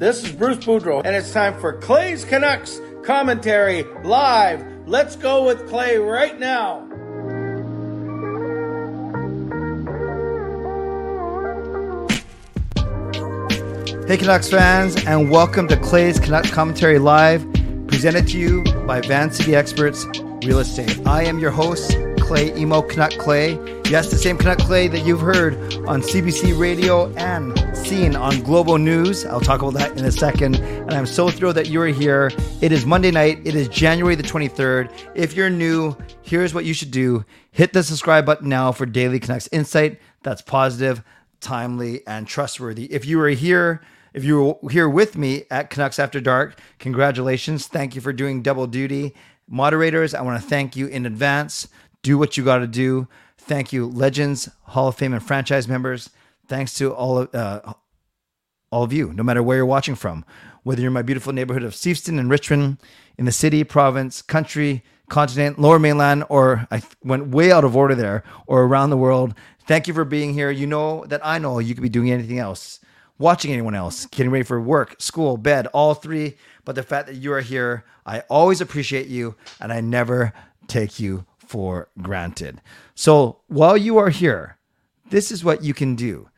[0.00, 4.64] This is Bruce Boudreau, and it's time for Clay's Canucks commentary live.
[4.88, 6.88] Let's go with Clay right now.
[14.06, 17.46] Hey Canucks fans, and welcome to Clay's Canucks Commentary Live,
[17.86, 20.06] presented to you by Van City Experts
[20.46, 21.06] Real Estate.
[21.06, 23.58] I am your host, Clay Imoo Canuck Clay.
[23.90, 27.59] Yes, the same Canuck Clay that you've heard on CBC Radio and
[27.90, 29.26] seen on Global News.
[29.26, 30.54] I'll talk about that in a second.
[30.54, 32.30] And I'm so thrilled that you're here.
[32.60, 33.40] It is Monday night.
[33.44, 34.92] It is January the 23rd.
[35.16, 39.18] If you're new, here's what you should do hit the subscribe button now for daily
[39.18, 41.02] Canucks insight that's positive,
[41.40, 42.84] timely, and trustworthy.
[42.92, 43.80] If you are here,
[44.14, 47.66] if you were here with me at Canucks After Dark, congratulations.
[47.66, 49.16] Thank you for doing double duty.
[49.48, 51.66] Moderators, I want to thank you in advance.
[52.02, 53.08] Do what you got to do.
[53.36, 56.10] Thank you, Legends, Hall of Fame, and franchise members.
[56.50, 57.74] Thanks to all of, uh,
[58.72, 60.24] all of you, no matter where you're watching from,
[60.64, 62.78] whether you're in my beautiful neighborhood of Steveston and Richmond,
[63.16, 67.94] in the city, province, country, continent, lower mainland, or I went way out of order
[67.94, 69.32] there, or around the world.
[69.68, 70.50] Thank you for being here.
[70.50, 72.80] You know that I know you could be doing anything else,
[73.16, 76.36] watching anyone else, getting ready for work, school, bed, all three.
[76.64, 80.32] But the fact that you are here, I always appreciate you, and I never
[80.66, 82.60] take you for granted.
[82.96, 84.56] So while you are here,
[85.10, 86.28] this is what you can do.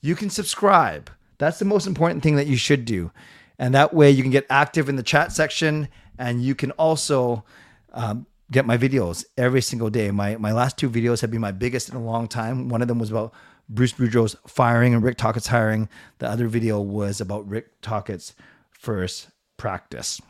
[0.00, 1.10] You can subscribe.
[1.38, 3.10] That's the most important thing that you should do.
[3.58, 7.44] And that way you can get active in the chat section and you can also
[7.92, 10.10] um, get my videos every single day.
[10.10, 12.68] My, my last two videos have been my biggest in a long time.
[12.68, 13.32] One of them was about
[13.68, 15.88] Bruce Boudreau's firing and Rick Tocchet's hiring.
[16.18, 18.34] The other video was about Rick Tocchet's
[18.70, 20.20] first practice.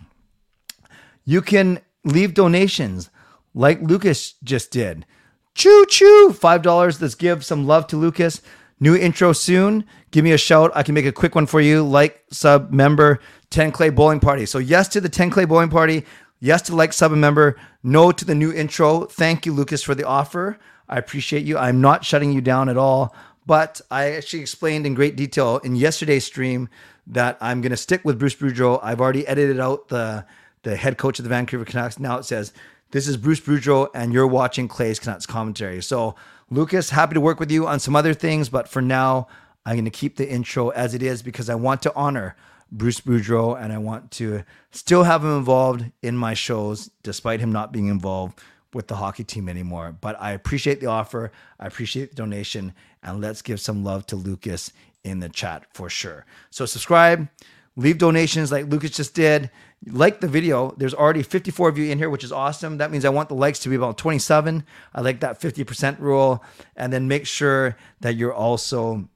[1.24, 3.10] You can leave donations
[3.54, 5.06] like Lucas just did.
[5.54, 6.34] Choo choo!
[6.36, 7.00] $5.
[7.00, 8.42] Let's give some love to Lucas.
[8.80, 9.84] New intro soon.
[10.10, 10.72] Give me a shout.
[10.74, 11.86] I can make a quick one for you.
[11.86, 13.20] Like, sub, member,
[13.50, 14.46] 10 Clay Bowling Party.
[14.46, 16.04] So, yes to the 10 Clay Bowling Party.
[16.40, 17.56] Yes to like, sub, and member.
[17.82, 19.04] No to the new intro.
[19.04, 20.58] Thank you, Lucas, for the offer.
[20.88, 21.58] I appreciate you.
[21.58, 23.14] I'm not shutting you down at all.
[23.46, 26.68] But I actually explained in great detail in yesterday's stream
[27.06, 28.80] that I'm going to stick with Bruce Boudreau.
[28.82, 30.24] I've already edited out the,
[30.62, 31.98] the head coach of the Vancouver Canucks.
[31.98, 32.52] Now it says,
[32.90, 35.82] this is Bruce Boudreau, and you're watching Clay's Canucks commentary.
[35.82, 36.16] So,
[36.50, 39.28] Lucas, happy to work with you on some other things, but for now,
[39.64, 42.34] I'm going to keep the intro as it is because I want to honor
[42.72, 44.42] Bruce Boudreau and I want to
[44.72, 48.40] still have him involved in my shows, despite him not being involved
[48.72, 49.96] with the hockey team anymore.
[50.00, 54.16] But I appreciate the offer, I appreciate the donation, and let's give some love to
[54.16, 54.72] Lucas
[55.04, 56.26] in the chat for sure.
[56.50, 57.28] So, subscribe
[57.76, 59.50] leave donations like Lucas just did.
[59.86, 60.74] Like the video.
[60.76, 62.78] There's already 54 of you in here, which is awesome.
[62.78, 64.64] That means I want the likes to be about 27.
[64.94, 66.44] I like that 50% rule.
[66.76, 69.08] And then make sure that you're also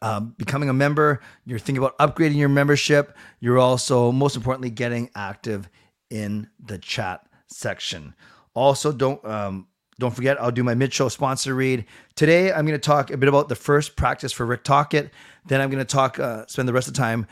[0.00, 1.20] um, becoming a member.
[1.44, 3.16] You're thinking about upgrading your membership.
[3.40, 5.68] You're also, most importantly, getting active
[6.10, 8.14] in the chat section.
[8.54, 9.66] Also, don't um,
[9.98, 11.84] don't forget, I'll do my mid-show sponsor read
[12.16, 12.52] today.
[12.52, 15.10] I'm going to talk a bit about the first practice for Rick Tocchet.
[15.46, 17.26] Then I'm going to talk, uh, spend the rest of the time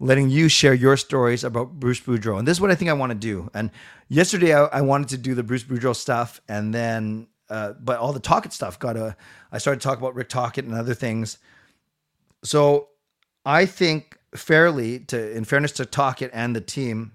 [0.00, 2.38] letting you share your stories about Bruce Boudreau.
[2.38, 3.50] And this is what I think I want to do.
[3.52, 3.70] And
[4.08, 8.12] yesterday I, I wanted to do the Bruce Boudreau stuff, and then uh, but all
[8.12, 9.16] the Tocchet stuff got a.
[9.50, 11.38] I started talking about Rick Tocchet and other things.
[12.44, 12.88] So
[13.44, 17.12] I think fairly to, in fairness to Tocchet and the team,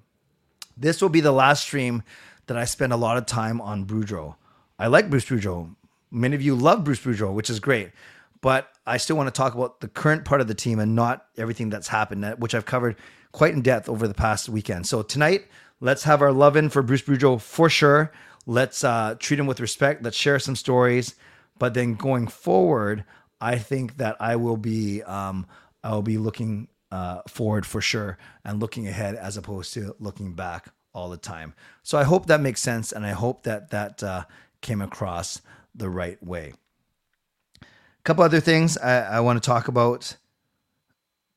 [0.76, 2.04] this will be the last stream
[2.48, 4.36] that I spend a lot of time on Boudreau.
[4.80, 5.76] I like Bruce Boudreau.
[6.12, 7.92] Many of you love Bruce Boudreau, which is great
[8.44, 11.26] but I still want to talk about the current part of the team and not
[11.38, 12.98] everything that's happened, which I've covered
[13.32, 14.88] quite in depth over the past weekend.
[14.88, 15.46] So tonight,
[15.80, 18.12] let's have our love in for Bruce Boudreau for sure.
[18.46, 20.04] Let's uh, treat him with respect.
[20.04, 21.16] Let's share some stories.
[21.60, 23.06] But then going forward,
[23.40, 25.48] I think that I will be um,
[25.84, 30.34] I will be looking uh, forward for sure and looking ahead as opposed to looking
[30.34, 31.54] back all the time.
[31.84, 34.26] So I hope that makes sense, and I hope that that uh,
[34.62, 35.42] came across
[35.74, 36.54] the right way
[38.04, 40.18] couple other things I, I want to talk about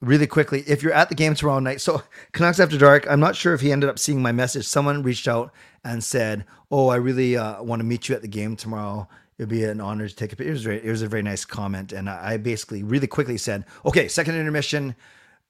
[0.01, 0.65] really quickly.
[0.67, 2.03] If you're at the game tomorrow night, so
[2.33, 4.67] Canucks After Dark, I'm not sure if he ended up seeing my message.
[4.67, 5.53] Someone reached out
[5.85, 9.09] and said, "Oh, I really uh, want to meet you at the game tomorrow.
[9.39, 11.93] It'd be an honor to take a picture." It it was a very nice comment,
[11.93, 14.97] and I basically really quickly said, "Okay, second intermission,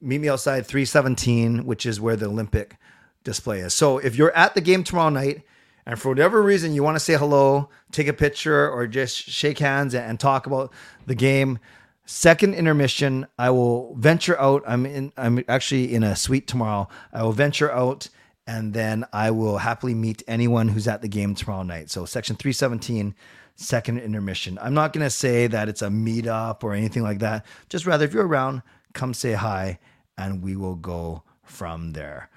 [0.00, 2.76] meet me outside 317, which is where the Olympic
[3.24, 5.42] display is." So if you're at the game tomorrow night
[5.86, 9.60] and for whatever reason you want to say hello, take a picture, or just shake
[9.60, 10.72] hands and talk about
[11.06, 11.58] the game,
[12.04, 14.64] second intermission, I will venture out.
[14.66, 15.12] I'm in.
[15.16, 16.88] I'm actually in a suite tomorrow.
[17.12, 18.08] I will venture out,
[18.46, 21.90] and then I will happily meet anyone who's at the game tomorrow night.
[21.90, 23.14] So section three seventeen,
[23.54, 24.58] second intermission.
[24.60, 27.46] I'm not gonna say that it's a meetup or anything like that.
[27.68, 28.62] Just rather, if you're around,
[28.92, 29.78] come say hi
[30.18, 32.30] and we will go from there.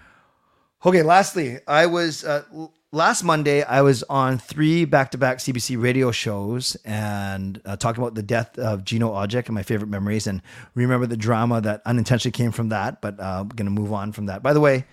[0.85, 2.43] Okay, lastly, I was uh,
[2.91, 8.01] last Monday, I was on three back to back CBC radio shows and uh, talking
[8.01, 10.41] about the death of Gino Odjick and my favorite memories and
[10.75, 13.01] remember the drama that unintentionally came from that.
[13.01, 14.41] But uh, I'm going to move on from that.
[14.41, 14.85] By the way,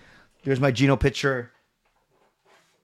[0.43, 1.51] there's my Gino picture.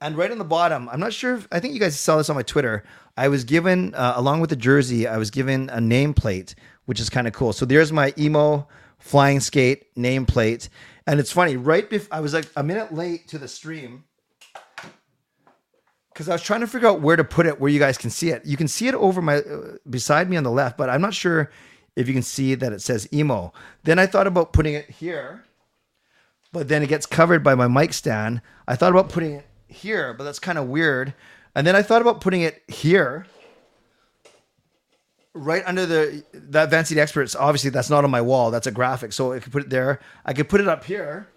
[0.01, 1.35] And right on the bottom, I'm not sure.
[1.35, 2.83] If, I think you guys saw this on my Twitter.
[3.15, 6.55] I was given, uh, along with the jersey, I was given a nameplate,
[6.85, 7.53] which is kind of cool.
[7.53, 8.67] So there's my emo
[8.99, 10.67] flying skate nameplate.
[11.07, 14.03] And it's funny, right before I was like a minute late to the stream
[16.13, 18.09] because I was trying to figure out where to put it where you guys can
[18.09, 18.45] see it.
[18.45, 21.13] You can see it over my uh, beside me on the left, but I'm not
[21.13, 21.51] sure
[21.95, 23.51] if you can see that it says emo.
[23.83, 25.43] Then I thought about putting it here,
[26.51, 28.41] but then it gets covered by my mic stand.
[28.67, 31.13] I thought about putting it here, but that's kind of weird.
[31.55, 33.25] And then I thought about putting it here,
[35.33, 37.35] right under the that Van Experts.
[37.35, 38.51] Obviously, that's not on my wall.
[38.51, 39.99] That's a graphic, so I could put it there.
[40.25, 41.27] I could put it up here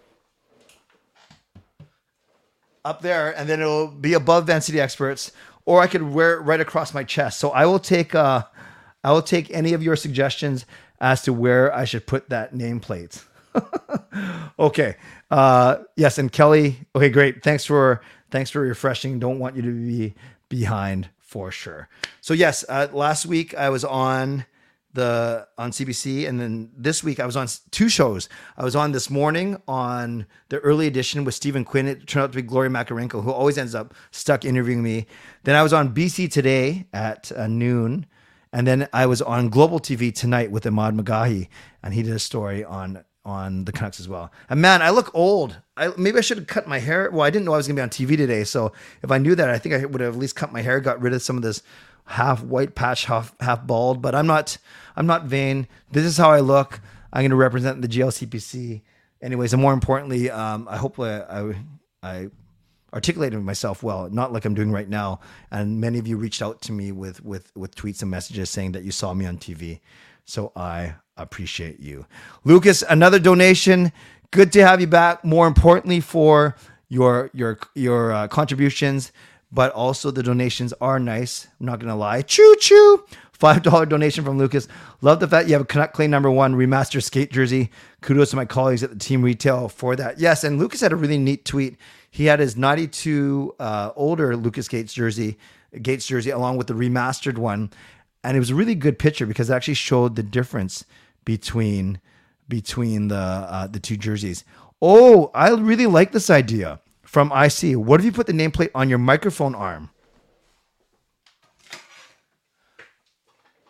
[2.86, 5.32] up there, and then it'll be above Vancity Experts,
[5.64, 7.40] or I could wear it right across my chest.
[7.40, 8.44] So I will take uh,
[9.02, 10.64] I will take any of your suggestions
[11.00, 13.22] as to where I should put that nameplate.
[14.58, 14.96] okay.
[15.30, 16.78] Uh, yes, and Kelly.
[16.94, 17.42] Okay, great.
[17.42, 18.00] Thanks for
[18.30, 19.18] thanks for refreshing.
[19.18, 20.14] Don't want you to be
[20.48, 21.88] behind for sure.
[22.20, 24.46] So yes, uh, last week I was on
[24.96, 28.28] the on CBC, and then this week I was on two shows.
[28.56, 31.86] I was on this morning on the early edition with Stephen Quinn.
[31.86, 35.06] It turned out to be Gloria Makarenko, who always ends up stuck interviewing me.
[35.44, 38.06] Then I was on BC today at uh, noon,
[38.52, 41.48] and then I was on Global TV tonight with Ahmad Magahi,
[41.82, 44.32] and he did a story on on the Canucks as well.
[44.48, 45.56] And man, I look old.
[45.76, 47.10] I maybe I should have cut my hair.
[47.10, 48.72] Well, I didn't know I was gonna be on TV today, so
[49.02, 51.00] if I knew that, I think I would have at least cut my hair, got
[51.00, 51.62] rid of some of this
[52.06, 54.02] half white patch, half half bald.
[54.02, 54.58] But I'm not.
[54.96, 55.68] I'm not vain.
[55.92, 56.80] This is how I look.
[57.12, 58.82] I'm going to represent the GLCPC.
[59.22, 61.54] Anyways, and more importantly, um, I hope I, I,
[62.02, 62.30] I
[62.92, 65.20] articulated myself well, not like I'm doing right now.
[65.50, 68.72] And many of you reached out to me with with with tweets and messages saying
[68.72, 69.80] that you saw me on TV.
[70.24, 72.06] So I appreciate you,
[72.44, 72.82] Lucas.
[72.88, 73.92] Another donation.
[74.30, 75.24] Good to have you back.
[75.24, 76.56] More importantly, for
[76.88, 79.12] your your your uh, contributions,
[79.52, 81.46] but also the donations are nice.
[81.60, 82.22] I'm not gonna lie.
[82.22, 83.04] Choo choo.
[83.38, 84.66] $5 donation from Lucas.
[85.02, 87.70] Love the fact you have a Canuck Clay number one remaster skate jersey.
[88.00, 90.18] Kudos to my colleagues at the team retail for that.
[90.18, 91.76] Yes, and Lucas had a really neat tweet.
[92.10, 95.38] He had his 92 uh, older Lucas Gates jersey,
[95.82, 97.70] Gates jersey, along with the remastered one.
[98.24, 100.84] And it was a really good picture because it actually showed the difference
[101.24, 102.00] between
[102.48, 104.44] between the uh, the two jerseys.
[104.80, 107.76] Oh, I really like this idea from IC.
[107.76, 109.90] What if you put the nameplate on your microphone arm?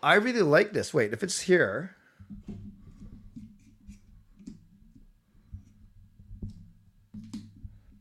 [0.03, 0.95] I really like this.
[0.95, 1.97] Wait, if it's here.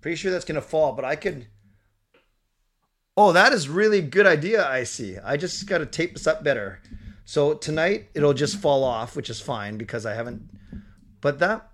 [0.01, 1.47] Pretty sure that's going to fall, but I could.
[3.17, 5.17] Oh, that is really good idea, I see.
[5.17, 6.79] I just got to tape this up better.
[7.23, 10.49] So tonight it'll just fall off, which is fine because I haven't.
[11.21, 11.71] But that.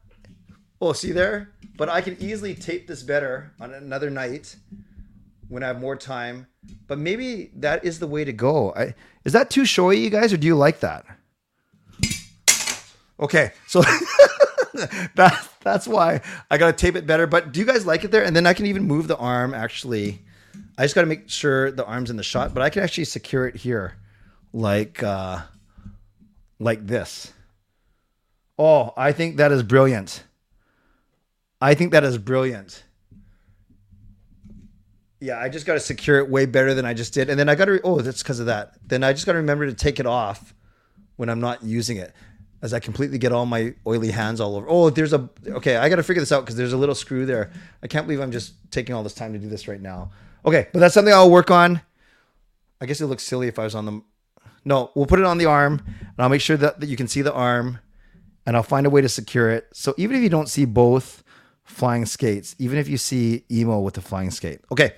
[0.81, 1.51] Oh, see there?
[1.77, 4.56] But I can easily tape this better on another night
[5.48, 6.48] when I have more time.
[6.88, 8.74] But maybe that is the way to go.
[8.74, 11.06] I, is that too showy, you guys, or do you like that?
[13.20, 13.82] Okay, so
[15.15, 17.27] that, that's why I got to tape it better.
[17.27, 18.24] But do you guys like it there?
[18.24, 20.24] And then I can even move the arm actually.
[20.77, 23.06] I just got to make sure the arm's in the shot, but I can actually
[23.06, 23.98] secure it here
[24.51, 25.41] like uh,
[26.60, 27.32] like this.
[28.58, 30.24] Oh, I think that is brilliant.
[31.62, 32.84] I think that is brilliant.
[35.20, 37.30] Yeah, I just got to secure it way better than I just did.
[37.30, 38.74] And then I got to, re- oh, that's because of that.
[38.86, 40.56] Then I just got to remember to take it off
[41.18, 42.13] when I'm not using it
[42.63, 44.65] as I completely get all my oily hands all over.
[44.68, 47.27] Oh, there's a, okay, I got to figure this out because there's a little screw
[47.27, 47.51] there.
[47.84, 50.12] I can't believe I'm just taking all this time to do this right now.
[50.44, 51.82] Okay, but that's something I'll work on.
[52.80, 54.01] I guess it looks silly if I was on the,
[54.65, 57.08] no, we'll put it on the arm and I'll make sure that, that you can
[57.08, 57.77] see the arm
[58.48, 59.68] and I'll find a way to secure it.
[59.74, 61.24] So even if you don't see both
[61.63, 64.62] flying skates, even if you see emo with a flying skate.
[64.72, 64.94] Okay.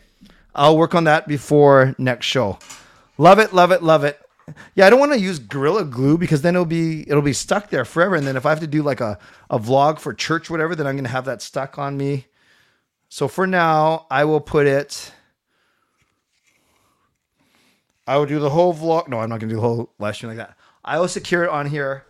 [0.55, 2.59] I'll work on that before next show.
[3.17, 4.19] Love it, love it, love it.
[4.75, 7.69] Yeah, I don't want to use Gorilla Glue because then it'll be it'll be stuck
[7.69, 8.15] there forever.
[8.15, 9.17] And then if I have to do like a,
[9.49, 12.27] a vlog for church, whatever, then I'm gonna have that stuck on me.
[13.09, 15.11] So for now, I will put it.
[18.05, 19.07] I will do the whole vlog.
[19.07, 20.57] No, I'm not gonna do the whole live stream like that.
[20.83, 22.05] I will secure it on here,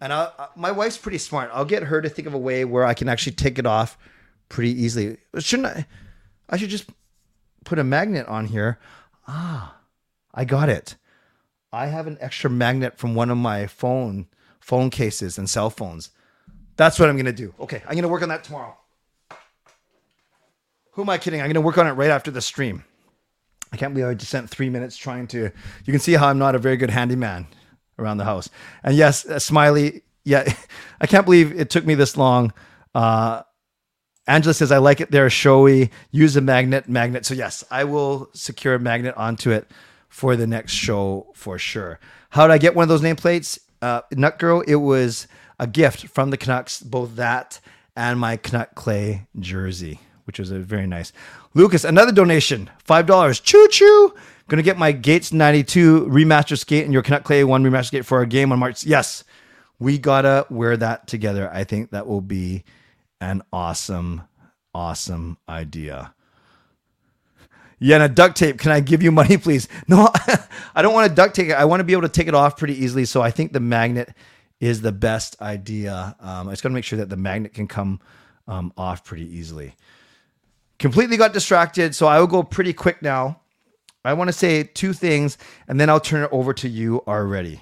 [0.00, 1.50] and I, my wife's pretty smart.
[1.52, 3.98] I'll get her to think of a way where I can actually take it off
[4.48, 5.18] pretty easily.
[5.38, 5.86] Shouldn't I?
[6.48, 6.90] I should just
[7.64, 8.78] put a magnet on here.
[9.28, 9.76] Ah,
[10.34, 10.96] I got it.
[11.72, 14.26] I have an extra magnet from one of my phone
[14.58, 16.10] phone cases and cell phones.
[16.76, 17.54] That's what I'm to do.
[17.60, 18.76] Okay, I'm to work on that tomorrow.
[20.92, 21.40] Who am I kidding?
[21.40, 22.84] I'm to work on it right after the stream.
[23.72, 25.50] I can't believe I just spent three minutes trying to.
[25.84, 27.46] You can see how I'm not a very good handyman
[28.00, 28.48] around the house.
[28.82, 30.02] And yes, uh, Smiley.
[30.24, 30.52] Yeah,
[31.00, 32.52] I can't believe it took me this long.
[32.94, 33.42] Uh,
[34.26, 35.10] Angela says I like it.
[35.10, 35.90] They're showy.
[36.10, 36.88] Use a magnet.
[36.88, 37.26] Magnet.
[37.26, 39.70] So yes, I will secure a magnet onto it
[40.08, 41.98] for the next show for sure.
[42.30, 43.58] How did I get one of those nameplates?
[43.82, 44.60] Uh, Nut Girl.
[44.62, 45.26] It was
[45.58, 46.82] a gift from the Canucks.
[46.82, 47.60] Both that
[47.96, 51.12] and my Canuck Clay jersey, which was a very nice.
[51.54, 53.40] Lucas, another donation, five dollars.
[53.40, 54.14] Choo choo.
[54.50, 58.18] Gonna get my Gates '92 remaster skate and your Canuck Clay one remaster skate for
[58.18, 58.82] our game on March.
[58.82, 59.22] Yes,
[59.78, 61.48] we gotta wear that together.
[61.52, 62.64] I think that will be
[63.20, 64.22] an awesome,
[64.74, 66.14] awesome idea.
[67.78, 68.58] Yeah, and a duct tape.
[68.58, 69.68] Can I give you money, please?
[69.86, 70.08] No,
[70.74, 71.52] I don't want to duct tape it.
[71.52, 73.04] I want to be able to take it off pretty easily.
[73.04, 74.12] So I think the magnet
[74.58, 76.16] is the best idea.
[76.18, 78.00] Um, I just got to make sure that the magnet can come
[78.48, 79.76] um, off pretty easily.
[80.80, 83.39] Completely got distracted, so I will go pretty quick now.
[84.04, 85.36] I want to say two things,
[85.68, 87.60] and then I'll turn it over to you already.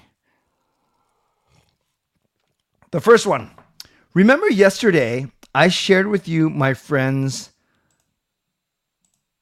[2.91, 3.51] The first one.
[4.13, 7.51] Remember yesterday, I shared with you my friend's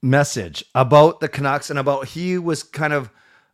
[0.02, 3.10] message about the Canucks and about he was kind of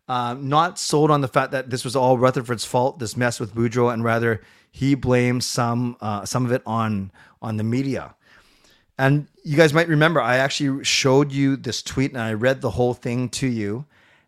[0.07, 3.53] um, not sold on the fact that this was all Rutherford's fault, this mess with
[3.53, 8.15] Boudreau, and rather he blames some uh, some of it on on the media.
[8.97, 12.69] And you guys might remember, I actually showed you this tweet and I read the
[12.69, 13.85] whole thing to you,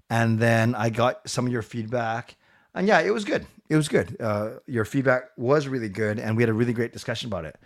[0.09, 2.35] and then I got some of your feedback,
[2.73, 3.45] and yeah, it was good.
[3.69, 4.17] It was good.
[4.19, 7.57] Uh, your feedback was really good, and we had a really great discussion about it.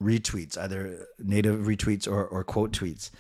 [0.02, 3.10] retweets, either native retweets or, or quote tweets.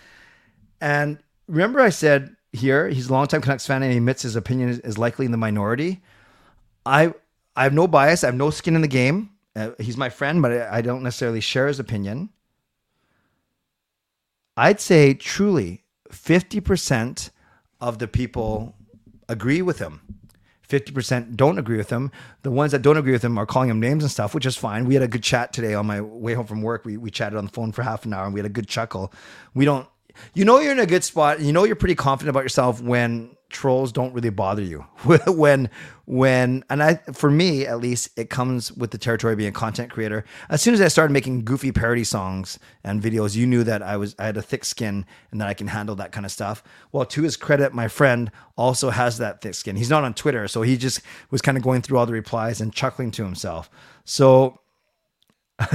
[0.80, 4.80] And remember, I said here he's a longtime Canucks fan and he admits his opinion
[4.84, 6.02] is likely in the minority.
[6.84, 7.14] I
[7.56, 8.24] I have no bias.
[8.24, 9.30] I have no skin in the game.
[9.56, 12.30] Uh, he's my friend, but I, don't necessarily share his opinion.
[14.56, 17.30] I'd say truly 50%
[17.80, 18.74] of the people
[19.28, 20.00] agree with him.
[20.68, 22.10] 50% don't agree with him.
[22.42, 24.56] The ones that don't agree with him are calling him names and stuff, which is
[24.56, 24.86] fine.
[24.86, 26.84] We had a good chat today on my way home from work.
[26.84, 28.66] We, we chatted on the phone for half an hour and we had a good
[28.66, 29.12] chuckle.
[29.54, 29.86] We don't,
[30.32, 31.40] you know, you're in a good spot.
[31.40, 34.80] You know, you're pretty confident about yourself when trolls don't really bother you.
[35.26, 35.70] when,
[36.04, 39.90] when, and I, for me at least, it comes with the territory being a content
[39.90, 40.24] creator.
[40.50, 43.96] As soon as I started making goofy parody songs and videos, you knew that I
[43.96, 46.62] was, I had a thick skin and that I can handle that kind of stuff.
[46.92, 49.76] Well, to his credit, my friend also has that thick skin.
[49.76, 52.60] He's not on Twitter, so he just was kind of going through all the replies
[52.60, 53.70] and chuckling to himself.
[54.04, 54.60] So,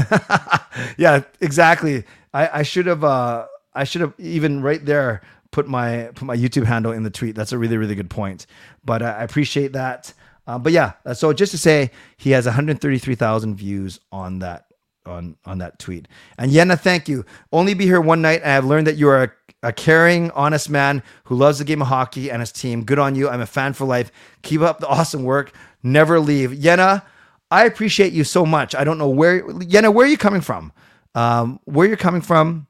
[0.98, 2.04] yeah, exactly.
[2.34, 5.22] I, I should have, uh, I should have even right there
[5.52, 7.36] put my put my YouTube handle in the tweet.
[7.36, 8.46] That's a really really good point.
[8.84, 10.14] But I appreciate that.
[10.48, 14.66] Uh, but yeah, so just to say, he has 133,000 views on that
[15.06, 16.08] on on that tweet.
[16.38, 17.26] And Yenna, thank you.
[17.52, 19.32] Only be here one night, and I've learned that you are a,
[19.68, 22.84] a caring, honest man who loves the game of hockey and his team.
[22.84, 23.30] Good on you.
[23.30, 24.12] I'm a fan for life.
[24.42, 25.52] Keep up the awesome work.
[25.84, 27.04] Never leave, Yenna.
[27.52, 28.76] I appreciate you so much.
[28.76, 30.72] I don't know where Yenna, where are you coming from?
[31.16, 32.68] Um, where you're coming from,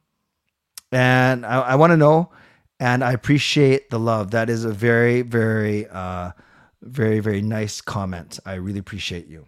[0.91, 2.31] and I, I want to know
[2.79, 4.31] and I appreciate the love.
[4.31, 6.31] That is a very, very, uh,
[6.81, 8.39] very, very nice comment.
[8.45, 9.47] I really appreciate you.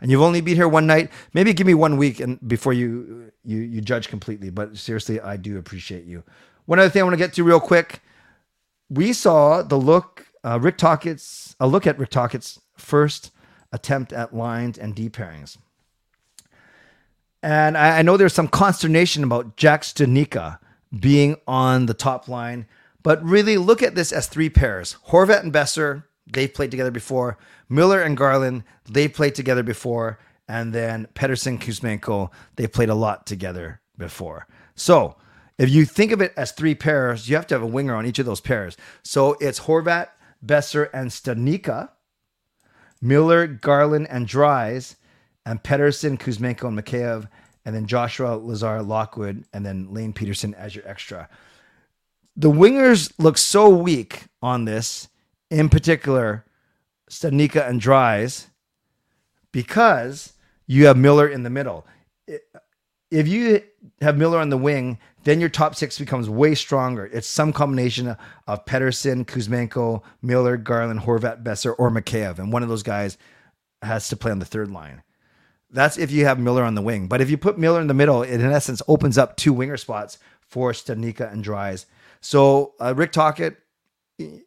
[0.00, 1.10] And you've only been here one night.
[1.34, 4.50] Maybe give me one week and before you you you judge completely.
[4.50, 6.22] But seriously, I do appreciate you.
[6.66, 8.00] One other thing I want to get to real quick.
[8.88, 13.32] We saw the look uh, Rick Tocchet's a look at Rick Tocchet's first
[13.72, 15.58] attempt at lines and D pairings.
[17.42, 20.58] And I, I know there's some consternation about Jack Studnicka
[20.96, 22.66] being on the top line.
[23.02, 24.96] But really look at this as three pairs.
[25.08, 27.38] Horvat and Boeser, they've played together before.
[27.68, 30.18] Miller and Garland, they've played together before.
[30.48, 34.46] And then Pettersson, Kuzmenko, they've played a lot together before.
[34.74, 35.16] So
[35.58, 38.06] if you think of it as three pairs, you have to have a winger on
[38.06, 38.76] each of those pairs.
[39.02, 40.08] So it's Horvat,
[40.44, 41.90] Boeser, and Studnicka,
[43.02, 44.96] Miller, Garland, and Dries,
[45.44, 47.28] and Pettersson, Kuzmenko, and Mikheyev,
[47.64, 51.28] and then Joshua Lazar Lockwood, and then Lane Pederson as your extra.
[52.36, 55.08] The wingers look so weak on this,
[55.50, 56.44] in particular,
[57.10, 58.48] Studnicka and Dries
[59.52, 60.34] because
[60.66, 61.86] you have Miller in the middle.
[63.10, 63.62] If you
[64.00, 67.06] have Miller on the wing, then your top six becomes way stronger.
[67.06, 72.38] It's some combination of Pettersson, Kuzmenko, Miller, Garland, Horvat, Boeser, or Mikheyev.
[72.38, 73.18] And one of those guys
[73.82, 75.02] has to play on the third line.
[75.70, 77.08] That's if you have Miller on the wing.
[77.08, 79.76] But if you put Miller in the middle, it in essence opens up two winger
[79.76, 81.86] spots for Studnicka and Dries.
[82.20, 83.56] So uh, Rick Tocchet,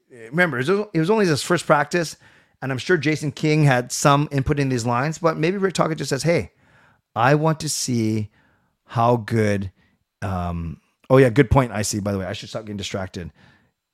[0.10, 2.18] remember, it was only his first practice.
[2.62, 5.98] And I'm sure Jason King had some input in these lines, but maybe Rick Tocchet
[5.98, 6.52] just says, hey,
[7.16, 8.30] I want to see
[8.86, 9.72] how good.
[10.22, 11.72] Um, oh, yeah, good point.
[11.72, 12.26] I see, by the way.
[12.26, 13.32] I should stop getting distracted.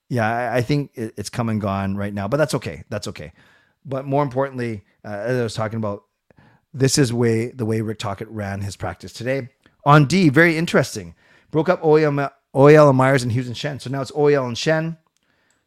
[0.10, 2.84] Yeah, I, I think it, it's come and gone right now, but that's okay.
[2.89, 3.31] That's okay.
[3.86, 6.03] But more importantly, uh, as I was talking about,
[6.79, 9.50] this is way the way Rick Tocchet ran his practice today.
[9.86, 11.15] On D, very interesting.
[11.51, 13.81] Broke up OEL, OEL and Myers and Hughes and Schenn.
[13.81, 14.98] So now it's OEL and Schenn,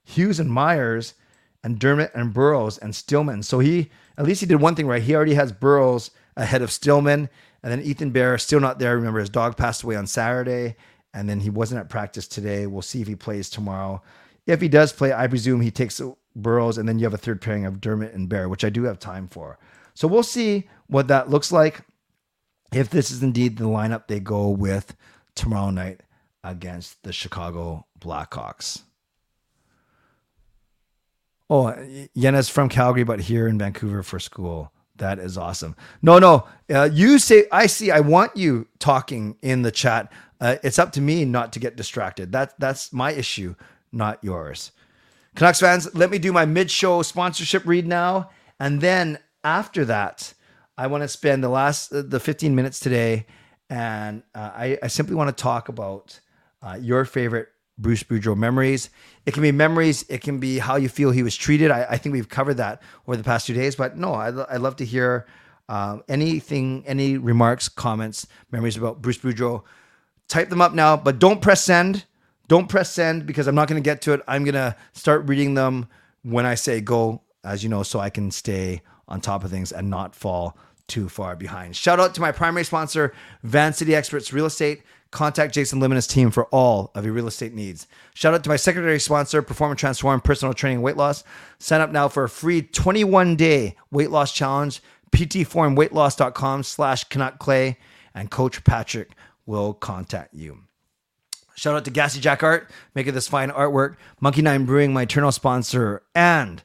[0.05, 1.15] Hughes and Myers,
[1.63, 3.43] and Dermott and Burroughs and Stillman.
[3.43, 5.03] So he at least he did one thing right.
[5.03, 7.29] He already has Burroughs ahead of Stillman,
[7.63, 8.97] and then Ethan Bear still not there.
[8.97, 10.77] Remember, his dog passed away on Saturday,
[11.15, 12.67] and then he wasn't at practice today.
[12.67, 14.03] We'll see if he plays tomorrow.
[14.47, 16.01] If he does play, I presume he takes
[16.35, 18.85] Burroughs, and then you have a third pairing of Dermott and Bear, which I do
[18.85, 19.59] have time for.
[19.95, 21.83] So we'll see what that looks like.
[22.73, 24.97] If this is indeed the lineup they go with
[25.35, 26.03] tomorrow night
[26.45, 28.83] against the Chicago Blackhawks.
[31.49, 31.75] Oh,
[32.15, 34.73] Yena's from Calgary, but here in Vancouver for school.
[34.97, 35.75] That is awesome.
[36.03, 37.91] No, no, uh, you say I see.
[37.91, 40.13] I want you talking in the chat.
[40.41, 42.33] Uh, it's up to me not to get distracted.
[42.33, 43.55] That that's my issue,
[43.91, 44.73] not yours.
[45.35, 50.35] Canucks fans, let me do my mid-show sponsorship read now, and then after that,
[50.77, 53.27] I want to spend the last uh, the 15 minutes today,
[53.69, 56.19] and uh, I, I simply want to talk about
[56.63, 58.91] uh, your favorite Bruce Boudreau memories.
[59.27, 60.05] It can be memories.
[60.09, 61.71] It can be how you feel he was treated.
[61.71, 63.75] I, I think we've covered that over the past two days.
[63.75, 65.27] But no, I, I love to hear
[65.69, 69.63] um, anything, any remarks, comments, memories about Bruce Boudreau.
[70.29, 72.05] Type them up now, but don't press send.
[72.49, 74.21] Don't press send because I'm not going to get to it.
[74.29, 75.89] I'm going to start reading them
[76.23, 79.73] when I say go, as you know, so I can stay on top of things
[79.73, 81.77] and not fall too far behind.
[81.77, 84.83] Shout out to my primary sponsor, Van City Experts Real Estate.
[85.11, 87.89] Contact Jason Lim and his team for all of your real estate needs.
[88.15, 91.25] Shout out to my secondary sponsor, Perform and Transform Personal Training Weight Loss.
[91.59, 94.81] Sign up now for a free 21 day weight loss challenge.
[95.11, 97.77] PTformweightloss.com slash Canuck Clay
[98.15, 99.11] and Coach Patrick
[99.47, 100.61] will contact you.
[101.57, 103.97] Shout out to Gassy Jack Art, making this fine artwork.
[104.21, 106.63] Monkey Nine Brewing, my eternal sponsor, and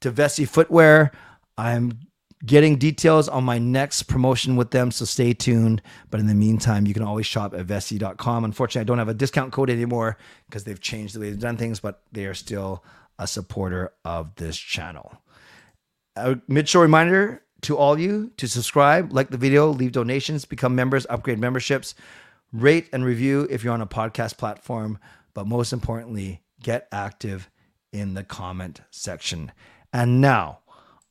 [0.00, 1.10] to Vessi Footwear.
[1.56, 2.00] I'm
[2.44, 5.82] getting details on my next promotion with them, so stay tuned.
[6.10, 8.44] But in the meantime, you can always shop at Vessi.com.
[8.44, 11.56] Unfortunately, I don't have a discount code anymore because they've changed the way they've done
[11.56, 12.84] things, but they are still
[13.18, 15.12] a supporter of this channel.
[16.16, 20.74] A mid-show reminder to all of you to subscribe, like the video, leave donations, become
[20.74, 21.94] members, upgrade memberships,
[22.52, 24.98] rate and review if you're on a podcast platform,
[25.34, 27.50] but most importantly, get active
[27.92, 29.52] in the comment section.
[29.92, 30.60] And now,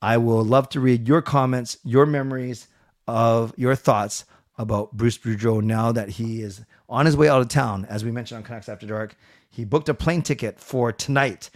[0.02, 2.68] I will love to read your comments, your memories
[3.08, 4.26] of your thoughts
[4.58, 7.86] about Bruce Boudreau now that he is on his way out of town.
[7.90, 9.16] As we mentioned on Canucks After Dark,
[9.50, 11.50] he booked a plane ticket for tonight.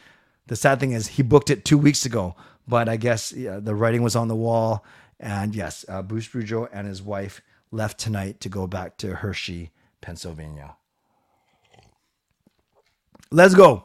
[0.48, 2.36] The sad thing is, he booked it two weeks ago,
[2.68, 4.86] but I guess yeah, the writing was on the wall.
[5.20, 9.72] And yes, uh, Bruce Boudreau and his wife left tonight to go back to Hershey,
[10.02, 10.76] Pennsylvania.
[13.32, 13.84] Let's go.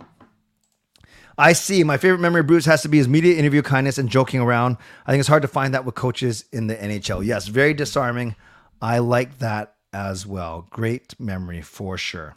[1.38, 1.85] I see.
[1.85, 4.77] My favorite memory of Bruce has to be his media interview kindness and joking around.
[5.07, 7.24] I think it's hard to find that with coaches in the NHL.
[7.24, 8.35] Yes, very disarming.
[8.83, 10.66] I like that as well.
[10.70, 12.35] Great memory for sure.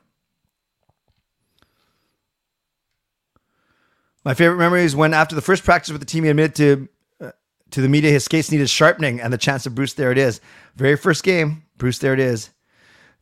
[4.24, 6.90] My favorite memory is when, after the first practice with the team, he admitted to
[7.26, 7.32] uh,
[7.72, 10.40] to the media his skates needed sharpening, and the chance of Bruce, there it is.
[10.76, 12.52] Very first game, Bruce, there it is.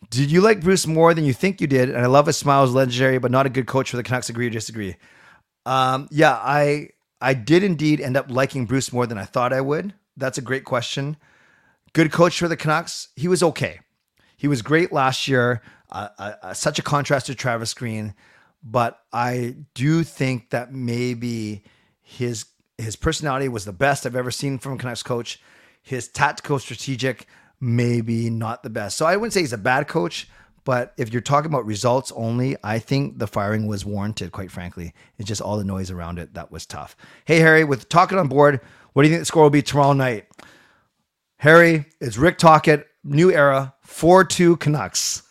[0.10, 1.90] Did you like Bruce more than you think you did?
[1.90, 4.30] And I love his smile is legendary, but not a good coach for the Canucks.
[4.30, 4.98] Agree or disagree?
[5.70, 6.90] Um, yeah, I
[7.22, 9.94] I did indeed end up liking Bruce more than I thought I would.
[10.18, 11.16] That's a great question.
[11.94, 13.10] Good coach for the Canucks.
[13.16, 13.82] He was okay.
[14.36, 15.62] He was great last year.
[15.92, 18.16] Uh, uh, uh, such a contrast to Travis Green,
[18.64, 21.64] but I do think that maybe
[22.02, 22.46] his
[22.80, 25.40] his personality was the best I've ever seen from a Canucks coach.
[25.84, 27.28] His tactical strategic,
[27.60, 28.98] maybe not the best.
[28.98, 30.28] So I wouldn't say he's a bad coach,
[30.64, 34.94] but if you're talking about results only, I think the firing was warranted, quite frankly.
[35.18, 36.96] It's just all the noise around it that was tough.
[37.26, 38.62] Hey, Harry, with Tocchet on board,
[38.94, 40.28] what do you think the score will be tomorrow night?
[41.38, 45.24] Harry, it's Rick Tocchet, new era, 4 2 Canucks.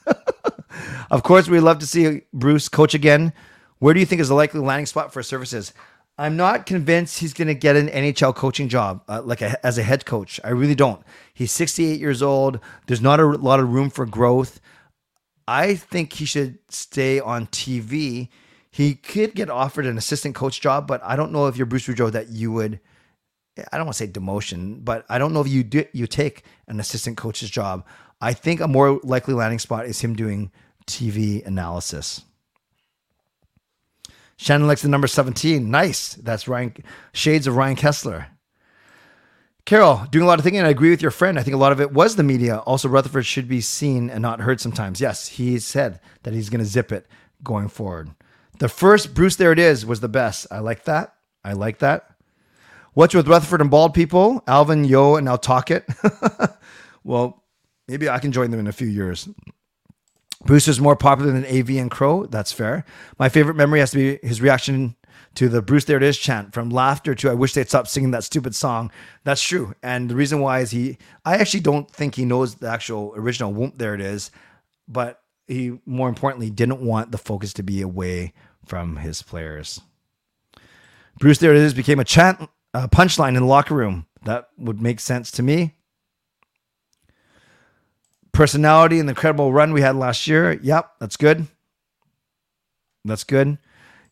[1.10, 3.32] of course, we'd love to see Bruce coach again.
[3.78, 5.72] Where do you think is the likely landing spot for services?
[6.20, 9.78] I'm not convinced he's going to get an NHL coaching job, uh, like a, as
[9.78, 10.40] a head coach.
[10.42, 11.00] I really don't.
[11.32, 12.58] He's 68 years old.
[12.86, 14.60] There's not a lot of room for growth.
[15.48, 18.28] I think he should stay on TV.
[18.70, 21.86] He could get offered an assistant coach job, but I don't know if you're Bruce
[21.86, 22.80] Boudreau that you would.
[23.72, 26.44] I don't want to say demotion, but I don't know if you do, you take
[26.66, 27.86] an assistant coach's job.
[28.20, 30.52] I think a more likely landing spot is him doing
[30.86, 32.20] TV analysis.
[34.36, 35.70] Shannon likes the number 17.
[35.70, 36.12] Nice.
[36.16, 36.74] That's Ryan
[37.14, 38.26] Shades of Ryan Kesler.
[39.68, 40.62] Carol, doing a lot of thinking.
[40.62, 41.38] I agree with your friend.
[41.38, 42.56] I think a lot of it was the media.
[42.60, 44.98] Also, Rutherford should be seen and not heard sometimes.
[44.98, 47.06] Yes, he said that he's going to zip it
[47.42, 48.08] going forward.
[48.60, 50.46] The first Bruce, there it is, was the best.
[50.50, 51.14] I like that.
[51.44, 52.10] I like that.
[52.94, 54.42] What's with Rutherford and bald people?
[54.46, 55.86] Alvin, Yo, and now Tocchet.
[57.04, 57.44] well,
[57.88, 59.28] maybe I can join them in a few years.
[60.46, 62.24] Bruce is more popular than AV and Crow.
[62.24, 62.86] That's fair.
[63.18, 64.96] My favorite memory has to be his reaction
[65.34, 68.10] to the Bruce There It Is chant from laughter to I wish they'd stop singing
[68.12, 68.90] that stupid song.
[69.24, 69.74] That's true.
[69.82, 73.52] And the reason why is he, I actually don't think he knows the actual original
[73.52, 74.30] Whoop There It Is,
[74.86, 78.32] but he more importantly didn't want the focus to be away
[78.64, 79.80] from his players.
[81.18, 84.06] Bruce There It Is became a chant, a punchline in the locker room.
[84.24, 85.74] That would make sense to me
[88.38, 90.52] personality and the incredible run we had last year.
[90.62, 91.44] Yep, that's good.
[93.04, 93.58] That's good.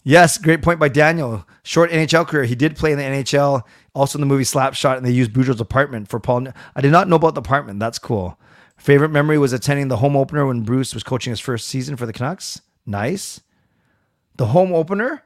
[0.08, 1.44] Yes, great point by Daniel.
[1.64, 2.44] Short NHL career.
[2.44, 5.60] He did play in the NHL, also in the movie Slapshot, and they used Boudreau's
[5.60, 6.46] apartment for Paul.
[6.76, 7.80] I did not know about the apartment.
[7.80, 8.38] That's cool.
[8.76, 12.06] Favorite memory was attending the home opener when Bruce was coaching his first season for
[12.06, 12.60] the Canucks.
[12.86, 13.40] Nice.
[14.36, 15.24] The home opener,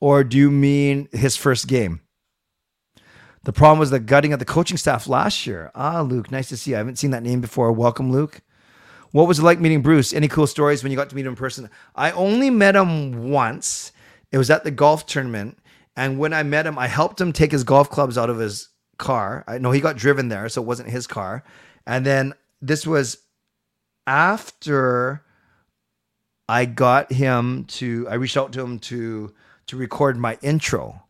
[0.00, 2.00] or do you mean his first game?
[3.44, 5.70] The problem was the gutting of the coaching staff last year.
[5.72, 6.78] Ah, Luke, nice to see you.
[6.78, 7.70] I haven't seen that name before.
[7.70, 8.40] Welcome, Luke.
[9.12, 10.12] What was it like meeting Bruce?
[10.12, 11.70] Any cool stories when you got to meet him in person?
[11.94, 13.92] I only met him once.
[14.36, 15.56] It was at the golf tournament.
[15.96, 18.68] And when I met him, I helped him take his golf clubs out of his
[18.98, 19.42] car.
[19.48, 21.42] I know he got driven there, so it wasn't his car.
[21.86, 23.16] And then this was
[24.06, 25.22] after
[26.50, 29.32] I got him to I reached out to him to
[29.68, 31.02] to record my intro.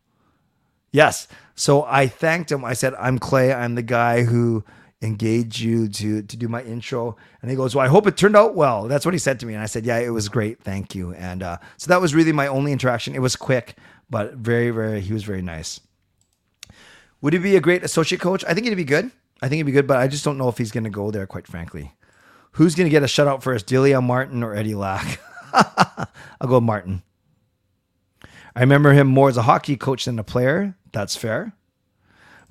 [0.93, 1.27] Yes.
[1.53, 2.63] So I thanked him.
[2.63, 3.51] I said, I'm Clay.
[3.51, 4.63] I'm the guy who
[5.01, 7.15] engaged you to to do my intro.
[7.41, 8.87] And he goes, Well, I hope it turned out well.
[8.87, 9.53] That's what he said to me.
[9.53, 10.61] And I said, Yeah, it was great.
[10.61, 11.13] Thank you.
[11.13, 13.15] And uh, so that was really my only interaction.
[13.15, 13.75] It was quick,
[14.09, 15.79] but very, very, he was very nice.
[17.21, 18.43] Would he be a great associate coach?
[18.45, 19.11] I think he'd be good.
[19.41, 21.11] I think he'd be good, but I just don't know if he's going to go
[21.11, 21.93] there, quite frankly.
[22.53, 25.19] Who's going to get a shutout first, Delia Martin or Eddie Lack?
[25.53, 27.03] I'll go Martin.
[28.55, 30.75] I remember him more as a hockey coach than a player.
[30.91, 31.53] That's fair.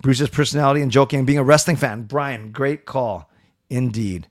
[0.03, 2.03] Bruce's personality and joking, being a wrestling fan.
[2.03, 3.31] Brian, great call.
[3.71, 4.29] Indeed.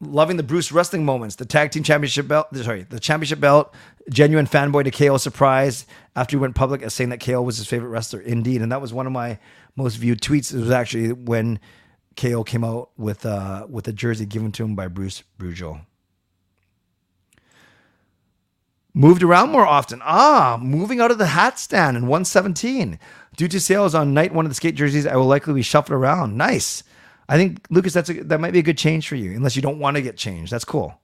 [0.00, 3.74] Loving the Bruce wrestling moments, the tag team championship belt, sorry, the championship belt,
[4.10, 7.66] genuine fanboy to KO surprise after he went public as saying that KO was his
[7.66, 8.20] favorite wrestler.
[8.20, 8.62] Indeed.
[8.62, 9.38] And that was one of my
[9.74, 10.54] most viewed tweets.
[10.54, 11.58] It was actually when
[12.16, 15.80] KO came out with uh, with a jersey given to him by Bruce Boudreau.
[18.94, 20.00] Moved around more often.
[20.04, 22.98] Ah, moving out of the hat stand in 117.
[23.38, 25.94] Due to sales on night one of the skate jerseys, I will likely be shuffled
[25.94, 26.36] around.
[26.36, 26.82] Nice.
[27.28, 29.62] I think Lucas, that's a, that might be a good change for you, unless you
[29.62, 30.50] don't want to get changed.
[30.50, 31.00] That's cool.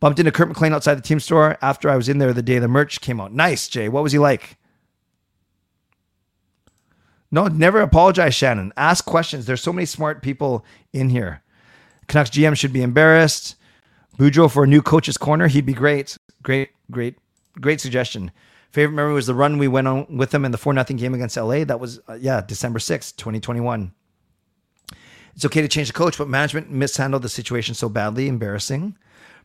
[0.00, 2.58] Bumped into Kirk McLean outside the team store after I was in there the day
[2.58, 3.34] the merch came out.
[3.34, 3.90] Nice, Jay.
[3.90, 4.56] What was he like?
[7.30, 8.72] No, never apologize, Shannon.
[8.78, 9.44] Ask questions.
[9.44, 11.42] There's so many smart people in here.
[12.08, 13.54] Canucks GM should be embarrassed.
[14.18, 15.46] Boudreau for a new coach's corner.
[15.46, 16.16] He'd be great.
[16.42, 17.18] Great, great,
[17.60, 18.30] great suggestion.
[18.76, 21.14] Favorite memory was the run we went on with them in the 4 0 game
[21.14, 21.64] against LA.
[21.64, 23.90] That was, uh, yeah, December 6th, 2021.
[25.34, 28.28] It's okay to change the coach, but management mishandled the situation so badly.
[28.28, 28.98] Embarrassing.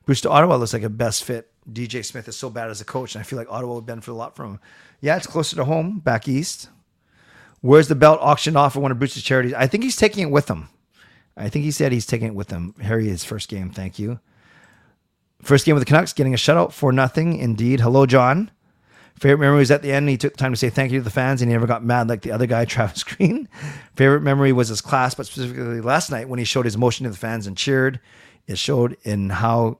[0.05, 1.49] Bruce to Ottawa looks like a best fit.
[1.71, 4.11] DJ Smith is so bad as a coach, and I feel like Ottawa would benefit
[4.11, 4.59] a lot from him.
[4.99, 6.67] Yeah, it's closer to home, back east.
[7.61, 9.53] Where's the belt auctioned off for one of Bruce's charities?
[9.53, 10.67] I think he's taking it with him.
[11.37, 12.75] I think he said he's taking it with him.
[12.81, 13.69] Harry, his first game.
[13.69, 14.19] Thank you.
[15.41, 17.37] First game with the Canucks, getting a shutout for nothing.
[17.37, 17.79] Indeed.
[17.79, 18.51] Hello, John.
[19.21, 20.09] Favorite memory was at the end.
[20.09, 21.85] He took the time to say thank you to the fans, and he never got
[21.85, 23.47] mad like the other guy, Travis Green.
[23.95, 27.11] Favorite memory was his class, but specifically last night when he showed his emotion to
[27.11, 27.99] the fans and cheered.
[28.47, 29.77] It showed in how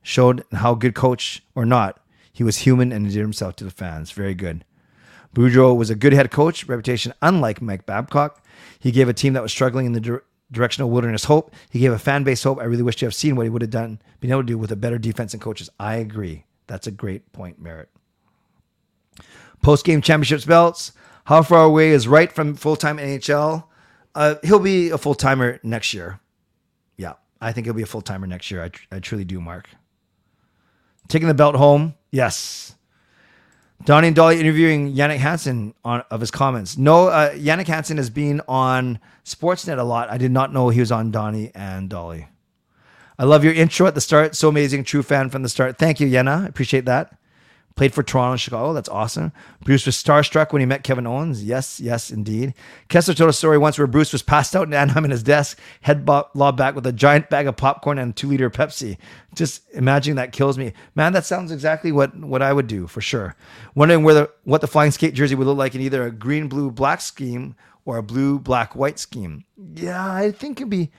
[0.00, 2.00] showed how good coach or not
[2.32, 4.12] he was human and endeared himself to the fans.
[4.12, 4.64] Very good.
[5.34, 8.44] Boudreau was a good head coach, reputation unlike Mike Babcock.
[8.78, 11.52] He gave a team that was struggling in the direction of wilderness hope.
[11.68, 12.60] He gave a fan base hope.
[12.60, 14.56] I really wish to have seen what he would have done, been able to do
[14.56, 15.68] with a better defense and coaches.
[15.80, 16.44] I agree.
[16.68, 17.88] That's a great point, Merritt.
[19.62, 20.92] Post game championships belts.
[21.24, 23.64] How far away is right from full time NHL?
[24.14, 26.20] Uh, he'll be a full timer next year.
[26.96, 28.64] Yeah, I think he'll be a full timer next year.
[28.64, 29.68] I, I truly do, Mark.
[31.08, 31.94] Taking the belt home.
[32.10, 32.74] Yes.
[33.84, 36.76] Donnie and Dolly interviewing Jannik Hansen on of his comments.
[36.76, 40.10] No, uh, Jannik Hansen has been on Sportsnet a lot.
[40.10, 42.26] I did not know he was on Donnie and Dolly.
[43.18, 44.34] I love your intro at the start.
[44.34, 44.84] So amazing.
[44.84, 45.78] True fan from the start.
[45.78, 46.44] Thank you, Yenna.
[46.44, 47.17] I appreciate that.
[47.78, 48.72] Played for Toronto and Chicago.
[48.72, 49.30] That's awesome.
[49.62, 51.44] Bruce was starstruck when he met Kevin Owens.
[51.44, 52.54] Yes, yes, indeed.
[52.88, 55.56] Kesler told a story once where Bruce was passed out in Anaheim in his desk,
[55.82, 58.98] head lobbed back with a giant bag of popcorn and two liter Pepsi.
[59.32, 60.72] Just imagining that kills me.
[60.96, 63.36] Man, that sounds exactly what, what I would do for sure.
[63.76, 66.72] Wondering whether what the flying skate jersey would look like in either a green, blue,
[66.72, 69.44] black scheme or a blue, black, white scheme.
[69.56, 70.90] Yeah, I think it'd be,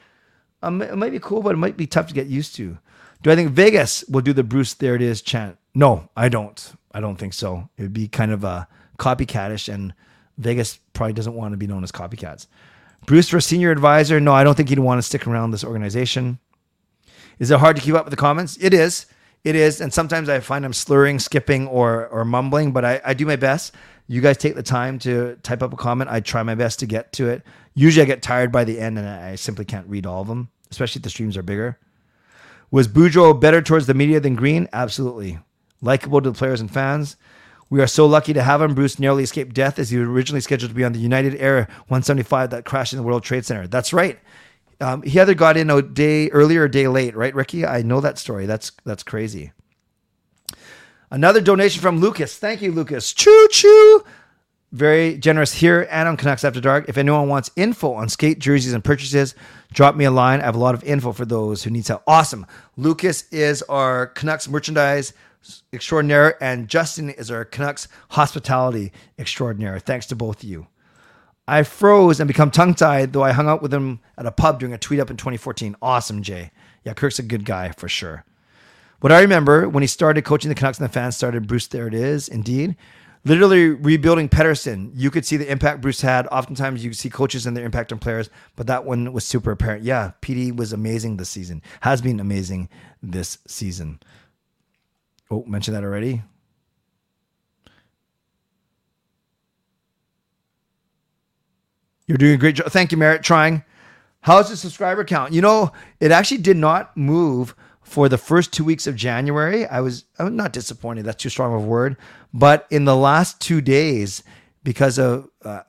[0.64, 2.78] um, it might be cool, but it might be tough to get used to.
[3.22, 5.58] Do I think Vegas will do the Bruce There It Is chant?
[5.74, 6.74] No, I don't.
[6.92, 7.70] I don't think so.
[7.78, 9.94] It would be kind of a copycatish, and
[10.38, 12.48] Vegas probably doesn't want to be known as copycats.
[13.06, 14.20] Bruce for senior advisor?
[14.20, 16.40] No, I don't think he'd want to stick around this organization.
[17.38, 18.58] Is it hard to keep up with the comments?
[18.60, 19.06] It is.
[19.44, 19.80] It is.
[19.80, 23.38] And sometimes I find I'm slurring, skipping, or or mumbling, but I, I do my
[23.38, 23.74] best.
[24.08, 26.10] You guys take the time to type up a comment.
[26.10, 27.44] I try my best to get to it.
[27.76, 30.50] Usually I get tired by the end and I simply can't read all of them,
[30.72, 31.78] especially if the streams are bigger.
[32.72, 34.68] Was Boudreau better towards the media than Green?
[34.74, 35.40] Absolutely
[35.82, 37.18] likable to the players and fans.
[37.70, 38.74] We are so lucky to have him.
[38.74, 41.68] Bruce narrowly escaped death as he was originally scheduled to be on the United Air
[41.88, 43.68] 175 that crashed in the World Trade Center.
[43.68, 44.20] That's right.
[44.82, 47.66] Um, he either got in a day earlier or a day late, right, Ricky?
[47.66, 48.46] I know that story.
[48.46, 49.52] That's that's crazy.
[51.12, 52.38] Another donation from Lucas.
[52.38, 53.14] Thank you, Lucas.
[53.14, 54.04] Choo choo.
[54.72, 56.88] Very generous here and on Canucks After Dark.
[56.88, 59.34] If anyone wants info on skate jerseys and purchases,
[59.74, 60.42] drop me a line.
[60.42, 62.04] I have a lot of info for those who need help.
[62.06, 62.46] Awesome.
[62.78, 65.14] Lucas is our Canucks merchandise
[65.74, 69.80] extraordinaire, and Justin is our Canucks hospitality extraordinaire.
[69.80, 70.68] Thanks to both of you.
[71.48, 74.60] I froze and become tongue tied, though I hung out with him at a pub
[74.60, 75.76] during a tweet up in 2014.
[75.82, 76.52] Awesome, Jay.
[76.84, 78.24] Yeah, Kirk's a good guy for sure.
[79.02, 81.88] What I remember when he started coaching the Canucks and the fans started, Bruce, there
[81.88, 82.76] it is, indeed.
[83.26, 86.28] Literally rebuilding Pettersson, you could see the impact Bruce had.
[86.28, 89.84] Oftentimes you see coaches and their impact on players, but that one was super apparent.
[89.84, 92.70] Yeah, PD was amazing this season, has been amazing
[93.02, 94.00] this season.
[95.32, 96.24] Oh, mentioned that already.
[102.08, 102.72] You're doing a great job.
[102.72, 103.22] Thank you, Merritt.
[103.22, 103.64] Trying.
[104.22, 105.32] How's the subscriber count?
[105.32, 109.66] You know, it actually did not move for the first two weeks of January.
[109.68, 111.06] I was I'm not disappointed.
[111.06, 111.98] That's too strong of a word.
[112.34, 114.24] But in the last two days,
[114.64, 115.62] because of uh,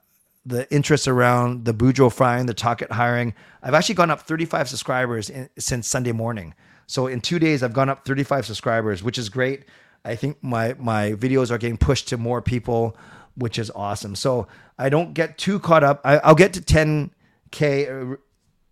[0.46, 5.30] the interest around the Boudreau firing, the Tocchet hiring, I've actually gone up 35 subscribers
[5.30, 6.54] in, since Sunday morning.
[6.90, 9.64] So in two days, I've gone up 35 subscribers, which is great.
[10.04, 12.96] I think my my videos are getting pushed to more people,
[13.36, 14.16] which is awesome.
[14.16, 16.00] So I don't get too caught up.
[16.04, 18.16] I, will get to 10k uh,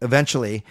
[0.02, 0.64] eventually,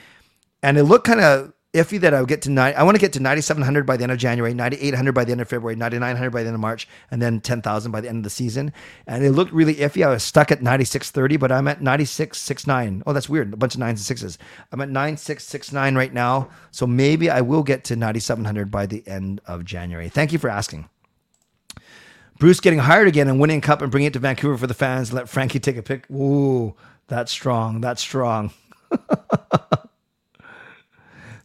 [0.61, 2.73] and it looked kind of iffy that I would get to nine.
[2.77, 5.41] I want to get to 9,700 by the end of January, 9,800 by the end
[5.41, 8.23] of February, 9,900 by the end of March, and then 10,000 by the end of
[8.23, 8.71] the season.
[9.05, 10.05] And it looked really iffy.
[10.05, 13.03] I was stuck at 9,630, but I'm at 9,669.
[13.05, 13.53] Oh, that's weird.
[13.53, 14.37] A bunch of nines and sixes.
[14.71, 16.49] I'm at 9,669 right now.
[16.71, 20.09] So maybe I will get to 9,700 by the end of January.
[20.09, 20.89] Thank you for asking.
[22.39, 25.11] Bruce getting hired again and winning cup and bringing it to Vancouver for the fans.
[25.11, 26.09] Let Frankie take a pick.
[26.11, 26.75] Ooh,
[27.07, 27.81] that's strong.
[27.81, 28.51] That's strong.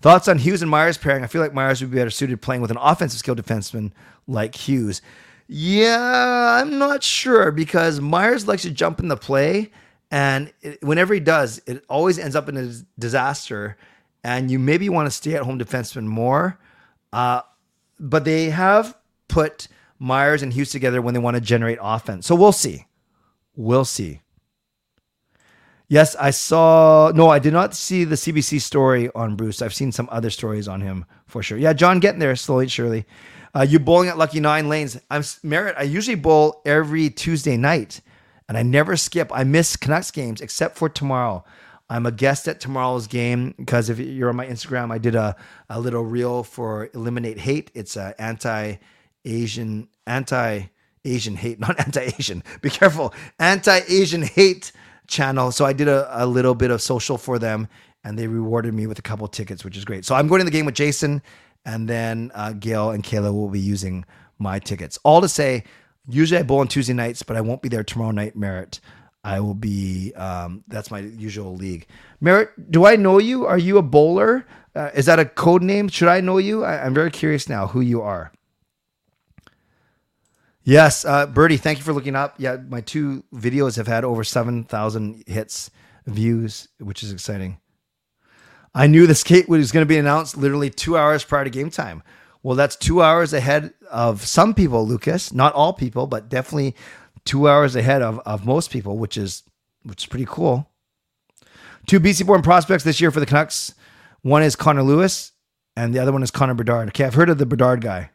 [0.02, 1.22] Thoughts on Hughes and Myers pairing?
[1.22, 3.92] I feel like Myers would be better suited playing with an offensive skill defenseman
[4.26, 5.00] like Hughes.
[5.46, 9.70] Yeah, I'm not sure because Myers likes to jump in the play,
[10.10, 13.76] and it, whenever he does, it always ends up in a disaster.
[14.24, 16.58] And you maybe want to stay at home defenseman more.
[17.12, 17.42] Uh,
[17.98, 18.96] but they have
[19.28, 22.26] put Myers and Hughes together when they want to generate offense.
[22.26, 22.86] So we'll see.
[23.54, 24.20] We'll see.
[25.92, 27.12] Yes, I saw.
[27.14, 29.60] No, I did not see the CBC story on Bruce.
[29.60, 31.58] I've seen some other stories on him for sure.
[31.58, 33.04] Yeah, John getting there slowly surely.
[33.54, 34.98] Uh, you bowling at Lucky Nine Lanes.
[35.10, 35.76] I'm Merritt.
[35.76, 38.00] I usually bowl every Tuesday night,
[38.48, 39.30] and I never skip.
[39.34, 41.44] I miss Canucks games except for tomorrow.
[41.90, 45.36] I'm a guest at tomorrow's game because if you're on my Instagram, I did a,
[45.68, 47.70] a little reel for Eliminate Hate.
[47.74, 48.76] It's a anti
[49.26, 50.62] Asian, anti
[51.04, 52.42] Asian hate, not anti Asian.
[52.62, 54.72] Be careful, anti Asian hate
[55.06, 55.52] channel.
[55.52, 57.68] So I did a, a little bit of social for them
[58.04, 60.04] and they rewarded me with a couple tickets, which is great.
[60.04, 61.22] So I'm going to the game with Jason
[61.64, 64.04] and then uh, Gail and Kayla will be using
[64.38, 64.98] my tickets.
[65.04, 65.64] All to say,
[66.08, 68.80] usually I bowl on Tuesday nights, but I won't be there tomorrow night, Merritt.
[69.24, 71.86] I will be, um, that's my usual league.
[72.20, 73.46] Merritt, do I know you?
[73.46, 74.44] Are you a bowler?
[74.74, 75.88] Uh, is that a code name?
[75.88, 76.64] Should I know you?
[76.64, 78.32] I, I'm very curious now who you are.
[80.64, 82.34] Yes, uh, Birdie, thank you for looking up.
[82.38, 85.70] Yeah, my two videos have had over 7,000 hits,
[86.06, 87.58] views, which is exciting.
[88.74, 91.70] I knew the skate was going to be announced literally two hours prior to game
[91.70, 92.02] time.
[92.42, 95.32] Well, that's two hours ahead of some people, Lucas.
[95.32, 96.74] Not all people, but definitely
[97.24, 99.42] two hours ahead of, of most people, which is
[99.84, 100.68] which is pretty cool.
[101.86, 103.74] Two BC born prospects this year for the Canucks.
[104.22, 105.32] One is Connor Lewis,
[105.76, 106.88] and the other one is Connor Bedard.
[106.88, 108.10] Okay, I've heard of the Bedard guy.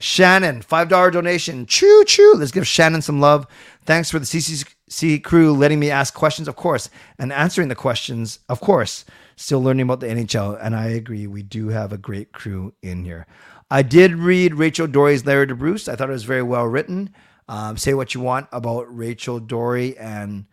[0.00, 1.66] Shannon, $5 donation.
[1.66, 2.34] Choo choo.
[2.36, 3.46] Let's give Shannon some love.
[3.84, 8.40] Thanks for the CCC crew letting me ask questions, of course, and answering the questions,
[8.48, 9.04] of course.
[9.36, 13.04] Still learning about the NHL, and I agree, we do have a great crew in
[13.04, 13.26] here.
[13.70, 15.88] I did read Rachel Doerrie's letter to Bruce.
[15.88, 17.10] I thought it was very well written.
[17.48, 20.46] Um, say what you want about Rachel Doerrie and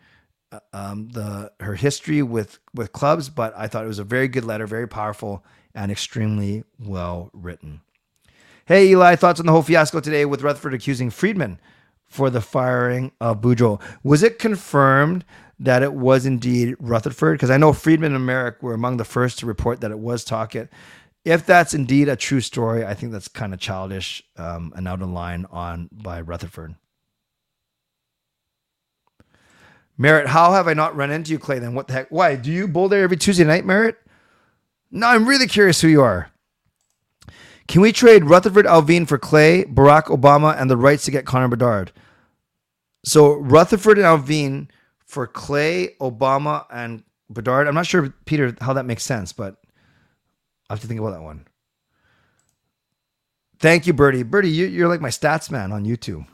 [0.52, 4.28] uh, um, the her history with with clubs, but I thought it was a very
[4.28, 7.80] good letter, very powerful, and extremely well written.
[8.66, 11.60] Hey, Eli, thoughts on the whole fiasco today with Rutherford accusing Friedman
[12.06, 13.78] for the firing of Boudreau?
[14.02, 15.22] Was it confirmed
[15.58, 17.36] that it was indeed Rutherford?
[17.36, 20.24] Because I know Friedman and Merrick were among the first to report that it was
[20.24, 20.70] Tocchet.
[21.26, 25.02] If that's indeed a true story, I think that's kind of childish um, and out
[25.02, 26.74] of line on by Rutherford.
[29.98, 31.58] Merritt, how have I not run into you, Clay?
[31.58, 32.08] Then what the heck?
[32.08, 33.98] Why do you bowl there every Tuesday night, Merritt?
[34.90, 36.30] No, I'm really curious who you are.
[37.66, 41.48] Can we trade Rutherford Allvin for Clay, Barack Obama, and the rights to get Connor
[41.48, 41.92] Bedard?
[43.04, 44.68] So Rutherford and Allvin
[45.06, 47.66] for Clay, Obama, and Bedard.
[47.66, 49.56] I'm not sure, Peter, how that makes sense, but
[50.68, 51.46] I have to think about that one.
[53.60, 54.24] Thank you, Birdie.
[54.24, 56.26] Birdie, you, are like my stats man on YouTube.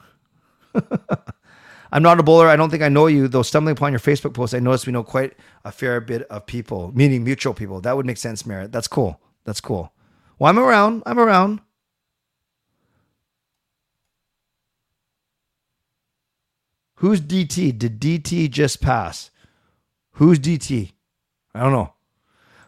[1.93, 2.49] I'm not a bowler.
[2.49, 4.93] I don't think I know you, though stumbling upon your Facebook post, I noticed we
[4.93, 7.81] know quite a fair bit of people, meaning mutual people.
[7.81, 8.73] That would make sense, Merritt.
[8.73, 9.21] That's cool.
[9.45, 9.93] That's cool.
[10.41, 11.03] Well, I'm around.
[11.05, 11.61] I'm around.
[16.97, 17.79] Who's DT?
[17.79, 19.31] Did DT just pass?
[20.13, 20.93] Who's DT?
[21.55, 21.93] I don't know.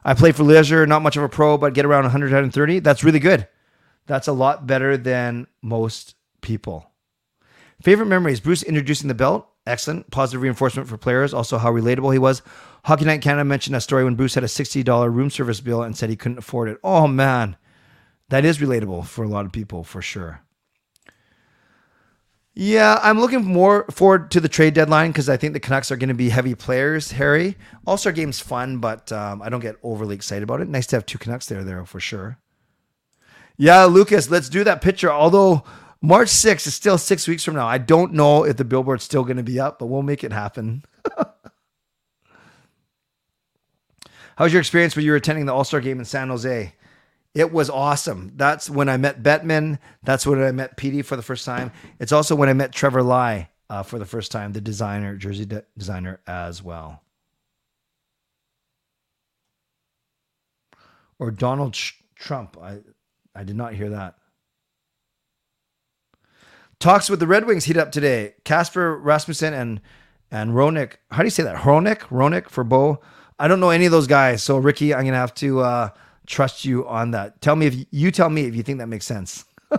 [0.05, 2.81] I play for leisure, not much of a pro, but get around 100, 130.
[2.81, 3.49] That's really good.
[4.07, 6.91] That's a lot better than most people.
[7.83, 9.49] Favorite memories Bruce introducing the belt.
[9.67, 10.11] Excellent.
[10.11, 11.33] Positive reinforcement for players.
[11.33, 12.43] Also, how relatable he was.
[12.85, 15.97] Hockey Night Canada mentioned a story when Bruce had a $60 room service bill and
[15.97, 16.79] said he couldn't afford it.
[16.85, 17.57] Oh, man.
[18.33, 20.41] That is relatable for a lot of people, for sure.
[22.55, 25.99] Yeah, I'm looking more forward to the trade deadline because I think the Canucks are
[25.99, 27.59] going to be heavy players, Harry.
[27.87, 30.69] All Star game's fun, but um, I don't get overly excited about it.
[30.71, 32.39] Nice to have two Canucks there, there for sure.
[33.59, 35.13] Yeah, Lucas, let's do that picture.
[35.13, 35.65] Although
[36.01, 37.67] March 6th is still six weeks from now.
[37.69, 40.33] I don't know if the billboard's still going to be up, but we'll make it
[40.33, 40.85] happen.
[41.19, 41.27] How
[44.39, 46.73] was your experience when you were attending the All Star game in San Jose?
[47.35, 48.33] It was awesome.
[48.37, 49.79] That's when I met Bettman.
[50.03, 51.73] That's when I met Petey for the first time.
[51.99, 55.47] It's also when I met Trevor Lai uh, for the first time, the designer, jersey
[55.47, 57.03] de- designer as well.
[61.19, 61.79] Or Donald
[62.17, 62.59] Trump.
[62.61, 62.81] I,
[63.35, 64.17] I did not hear that.
[66.81, 68.35] Talks with the Red Wings heat up today.
[68.45, 69.81] Casper Rasmussen and
[70.31, 70.95] and Roenick.
[71.11, 71.59] How do you say that?
[71.59, 72.01] Hronek?
[72.09, 73.01] Roenick for Bo.
[73.39, 74.43] I don't know any of those guys.
[74.43, 75.89] So Ricky, I'm gonna have to uh,
[76.33, 77.41] trust you on that.
[77.41, 79.45] Tell me if you tell me if you think that makes sense.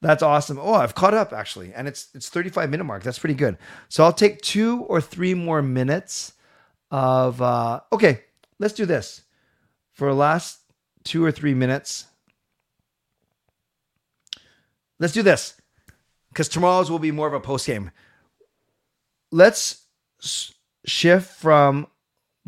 [0.00, 0.58] That's awesome.
[0.60, 3.02] Oh, I've caught up actually, and it's it's 35 minute mark.
[3.02, 3.58] That's pretty good.
[3.88, 6.32] So I'll take two or three more minutes
[6.90, 7.40] of.
[7.40, 8.22] Uh, okay,
[8.58, 9.22] let's do this
[9.92, 10.60] for last
[11.04, 12.06] two or three minutes.
[14.98, 15.60] Let's do this
[16.30, 17.90] because tomorrow's will be more of a post game.
[19.30, 19.82] Let's
[20.86, 21.86] shift from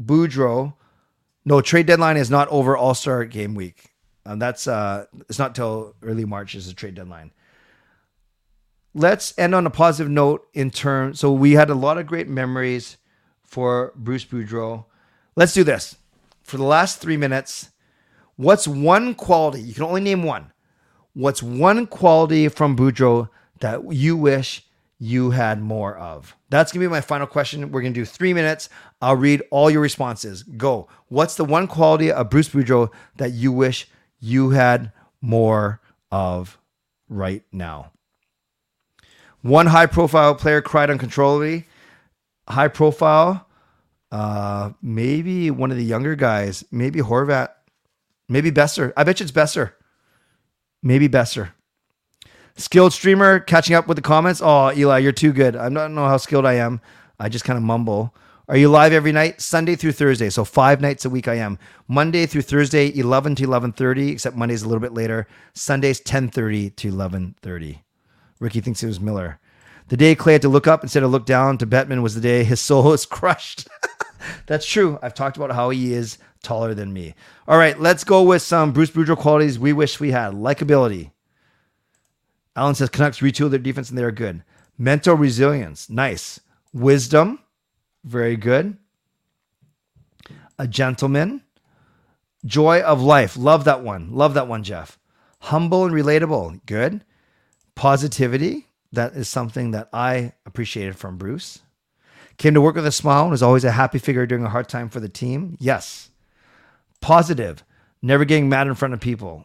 [0.01, 0.75] Boudreau.
[1.49, 3.91] No, trade deadline is not over All Star game week.
[4.27, 7.33] Um, that's uh, it's not till early March is the trade deadline.
[8.95, 11.21] Let's end on a positive note in terms.
[11.21, 12.99] So we had a lot of great memories
[13.45, 14.85] for Bruce Boudreau.
[15.37, 15.97] Let's do this
[16.43, 17.71] for the last three minutes.
[18.37, 19.63] What's one quality?
[19.63, 20.53] You can only name one
[21.15, 23.29] what's one quality from Boudreau
[23.61, 24.65] that you wish
[24.99, 26.37] you had more of?
[26.51, 27.73] That's to be my final question.
[27.73, 28.69] We're to do three minutes.
[29.01, 30.43] I'll read all your responses.
[30.43, 30.89] Go.
[31.09, 33.89] What's the one quality of Bruce Boudreau that you wish
[34.19, 35.81] you had more
[36.11, 36.59] of
[37.09, 37.93] right now?
[39.43, 41.67] One high profile player cried uncontrollably.
[42.49, 43.47] High profile,
[44.11, 47.51] uh, maybe one of the younger guys, maybe Horvat,
[48.27, 48.91] maybe Boeser.
[48.97, 49.73] I bet you it's Boeser
[50.83, 51.51] maybe Boeser.
[52.57, 54.41] Skilled streamer catching up with the comments.
[54.43, 55.55] Oh, Eli, you're too good.
[55.55, 56.81] I don't know how skilled I am.
[57.21, 58.15] I just kind of mumble.
[58.51, 59.43] Are you live every night?
[59.43, 60.31] Sunday through Thursday.
[60.31, 61.59] So five nights a week I am.
[61.87, 65.27] Monday through Thursday, 11 to 11.30, except Monday's a little bit later.
[65.53, 67.81] Sundays, 10.30 to 11.30.
[68.41, 69.39] Ricky thinks it was Miller.
[69.89, 72.23] The day Clay had to look up instead of look down to Bettman was the
[72.23, 73.69] day his soul was crushed.
[74.47, 74.99] That's true.
[75.03, 77.15] I've talked about how he is taller than me.
[77.47, 80.33] All right, let's go with some Bruce Boudreau qualities we wish we had.
[80.33, 81.11] Likability.
[82.57, 84.43] Alan says Canucks retool their defense and they are good.
[84.79, 85.91] Mental resilience.
[85.91, 86.41] Nice.
[86.73, 87.41] Wisdom.
[88.05, 88.77] Very good.
[90.59, 91.43] A gentleman.
[92.45, 93.37] Joy of life.
[93.37, 94.13] Love that one.
[94.13, 94.99] Love that one, Jeff.
[95.41, 96.61] Humble and relatable.
[96.67, 97.05] Good.
[97.75, 98.67] Positivity.
[98.93, 101.61] That is something that I appreciated from Bruce.
[102.39, 104.69] Came to work with a smile and was always a happy figure during a hard
[104.69, 105.57] time for the team.
[105.61, 106.11] Yes.
[107.01, 107.65] Positive.
[108.01, 109.45] Never getting mad in front of people.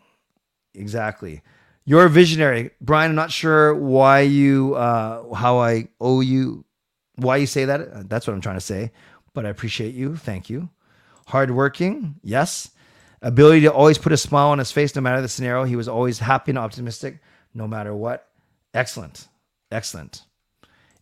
[0.75, 1.41] Exactly.
[1.85, 2.71] You're a visionary.
[2.79, 6.63] Brian, I'm not sure why you, uh, how I owe you,
[7.15, 7.81] why you say that.
[7.81, 8.91] Uh, that's what I'm trying to say.
[9.33, 10.15] But I appreciate you.
[10.15, 10.69] Thank you.
[11.27, 12.15] Hardworking.
[12.23, 12.69] Yes.
[13.21, 15.63] Ability to always put a smile on his face no matter the scenario.
[15.63, 17.19] He was always happy and optimistic
[17.53, 18.27] no matter what.
[18.73, 19.27] Excellent.
[19.71, 20.23] Excellent.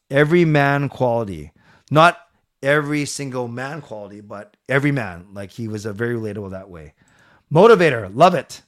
[0.10, 1.52] Every man quality.
[1.90, 2.20] Not
[2.62, 5.28] every single man quality, but every man.
[5.34, 6.94] Like he was a very relatable that way.
[7.52, 8.14] Motivator.
[8.14, 8.62] Love it.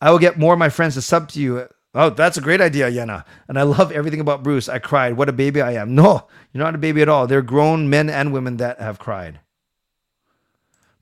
[0.00, 1.68] I will get more of my friends to sub to you.
[2.00, 3.24] Oh, that's a great idea, Yena.
[3.48, 4.68] And I love everything about Bruce.
[4.68, 5.16] I cried.
[5.16, 5.96] What a baby I am.
[5.96, 7.26] No, you're not a baby at all.
[7.26, 9.40] They're grown men and women that have cried.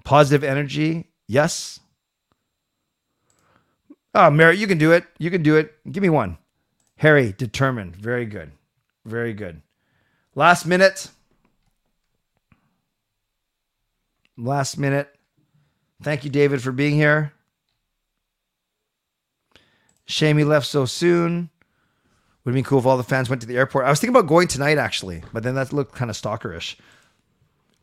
[0.04, 1.10] Positive energy.
[1.28, 1.80] Yes.
[4.14, 5.04] Ah, oh, Mary, you can do it.
[5.18, 5.74] You can do it.
[5.92, 6.38] Give me one.
[6.96, 7.94] Harry, determined.
[7.94, 8.52] Very good.
[9.04, 9.60] Very good.
[10.34, 11.10] Last minute.
[14.38, 15.14] Last minute.
[16.02, 17.34] Thank you, David, for being here.
[20.06, 21.50] Shame he left so soon.
[22.44, 23.86] Would have been cool if all the fans went to the airport.
[23.86, 26.76] I was thinking about going tonight, actually, but then that looked kind of stalkerish.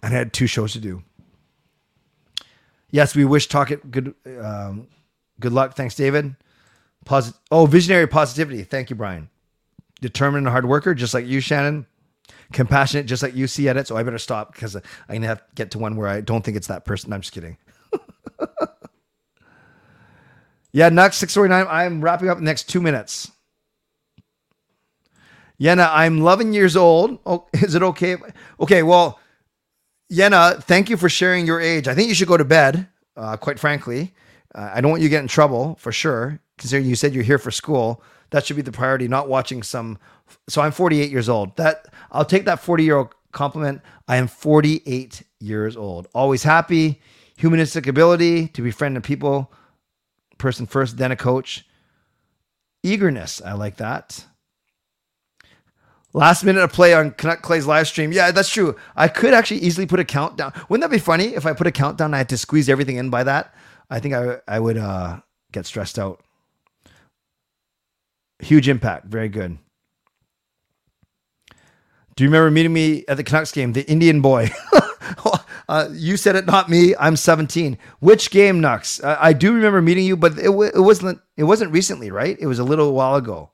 [0.02, 1.04] And I had two shows to do.
[2.92, 4.88] Yes, we wish Tocchet good um,
[5.40, 5.76] good luck.
[5.76, 6.36] Thanks, David.
[7.06, 8.64] Posit- oh, visionary positivity.
[8.64, 9.30] Thank you, Brian.
[10.00, 11.86] Determined and hard worker, just like you, Shannon.
[12.54, 13.88] Compassionate, just like you see at it.
[13.88, 16.46] So I better stop because I'm gonna have to get to one where I don't
[16.46, 17.12] think it's that person.
[17.12, 17.58] I'm just kidding.
[20.74, 21.66] yeah, Nux six forty nine.
[21.70, 23.32] I'm wrapping up the next two minutes.
[25.60, 27.20] Yena, I'm 11 years old.
[27.26, 28.18] Oh, is it okay?
[28.60, 29.20] Okay, well,
[30.12, 31.88] Yena, thank you for sharing your age.
[31.88, 32.88] I think you should go to bed.
[33.16, 34.14] Uh, quite frankly,
[34.56, 36.40] uh, I don't want you to get in trouble for sure.
[36.58, 39.08] Considering you said you're here for school, that should be the priority.
[39.08, 40.00] Not watching some.
[40.50, 41.56] So I'm 48 years old.
[41.58, 43.82] That I'll take that 40 year old compliment.
[44.08, 46.08] I am 48 years old.
[46.14, 47.02] Always happy,
[47.38, 49.52] humanistic ability to befriend the people,
[50.44, 51.66] person first, then a coach.
[52.84, 54.26] Eagerness, I like that.
[56.14, 58.12] Last minute of play on Canuck Clay's live stream.
[58.12, 58.76] Yeah, that's true.
[58.96, 60.54] I could actually easily put a countdown.
[60.70, 62.14] Wouldn't that be funny if I put a countdown?
[62.14, 63.56] I had to squeeze everything in by that.
[63.90, 65.22] I think I I would uh,
[65.52, 66.22] get stressed out.
[68.40, 69.06] Huge impact.
[69.08, 69.58] Very good.
[72.16, 73.74] Do you remember meeting me at the Canucks game?
[73.74, 74.52] The Indian boy.
[75.70, 76.96] uh, you said it, not me.
[77.00, 77.78] I'm 17.
[78.00, 79.02] Which game, Nux?
[79.04, 81.22] I do remember meeting you, but it, it wasn't.
[81.38, 82.38] It wasn't recently, right?
[82.40, 83.50] It was a little while ago.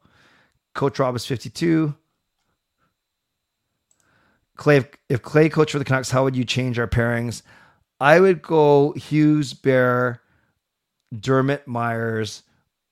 [0.73, 1.95] Coach Rob is 52.
[4.55, 7.41] Clay, if, if Clay coached for the Canucks, how would you change our pairings?
[7.99, 10.21] I would go Hughes, Bear,
[11.17, 12.43] Dermott, Myers,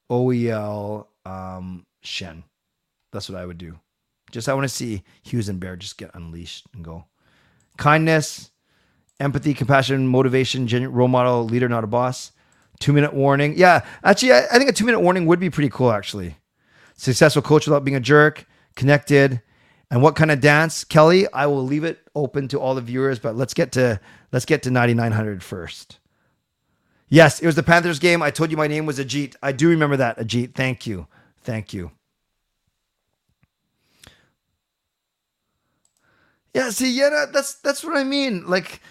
[0.09, 2.43] OEL, um, Schenn.
[3.11, 3.78] That's what I would do.
[4.32, 7.05] Just I want to see Hughes and Bear just get unleashed and go.
[7.78, 8.51] Kindness,
[9.20, 12.32] empathy, compassion, motivation, role model, leader, not a boss.
[12.80, 13.55] Two minute warning.
[13.57, 15.91] Yeah, actually, I, I think a two minute warning would be pretty cool.
[15.91, 16.38] Actually,
[16.95, 18.45] successful coach without being a jerk,
[18.76, 19.41] connected,
[19.89, 21.28] and what kind of dance, Kelly?
[21.34, 23.99] I will leave it open to all the viewers, but let's get to
[24.32, 25.97] let's get to 9900 first.
[27.09, 28.22] Yes, it was the Panthers game.
[28.22, 29.36] I told you my name was Ajit.
[29.41, 30.53] I do remember that, Ajit.
[30.53, 31.07] Thank you.
[31.41, 31.91] Thank you.
[36.53, 38.45] Yeah, see, yeah, that's that's what I mean.
[38.47, 38.82] Like,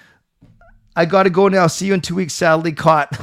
[0.97, 1.67] I got to go now.
[1.67, 2.33] See you in two weeks.
[2.33, 3.15] Sadly, caught.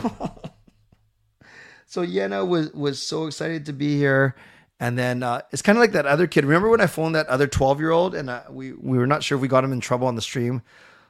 [1.87, 4.35] so Yena was was so excited to be here,
[4.79, 6.45] and then uh, it's kind of like that other kid.
[6.45, 9.23] Remember when I phoned that other twelve year old, and uh, we we were not
[9.23, 10.61] sure if we got him in trouble on the stream.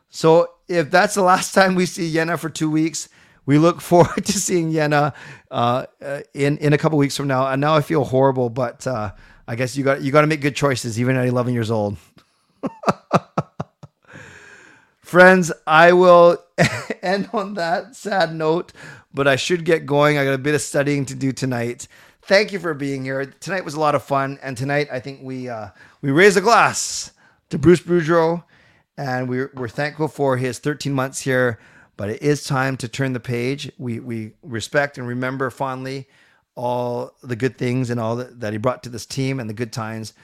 [0.09, 3.09] So if that's the last time we see Yena for two weeks,
[3.45, 5.14] we look forward to seeing Yena
[5.51, 7.45] uh, uh, in in a couple weeks from now.
[7.45, 9.11] And now I feel horrible, but uh,
[9.49, 11.97] I guess you got you got to make good choices even at 11 years old.
[15.14, 16.39] Friends, I will
[17.03, 18.74] end on that sad note,
[19.14, 20.18] but I should get going.
[20.18, 21.88] I got a bit of studying to do tonight.
[22.24, 23.24] Thank you for being here.
[23.24, 25.68] Tonight was a lot of fun, and tonight I think we uh,
[26.01, 27.11] we raise a glass
[27.51, 28.43] to Bruce Boudreau,
[28.97, 31.59] and we're we're thankful for his 13 months here.
[31.95, 33.72] But it is time to turn the page.
[33.78, 36.07] We we respect and remember fondly
[36.55, 39.53] all the good things and all that, that he brought to this team and the
[39.53, 40.16] good times.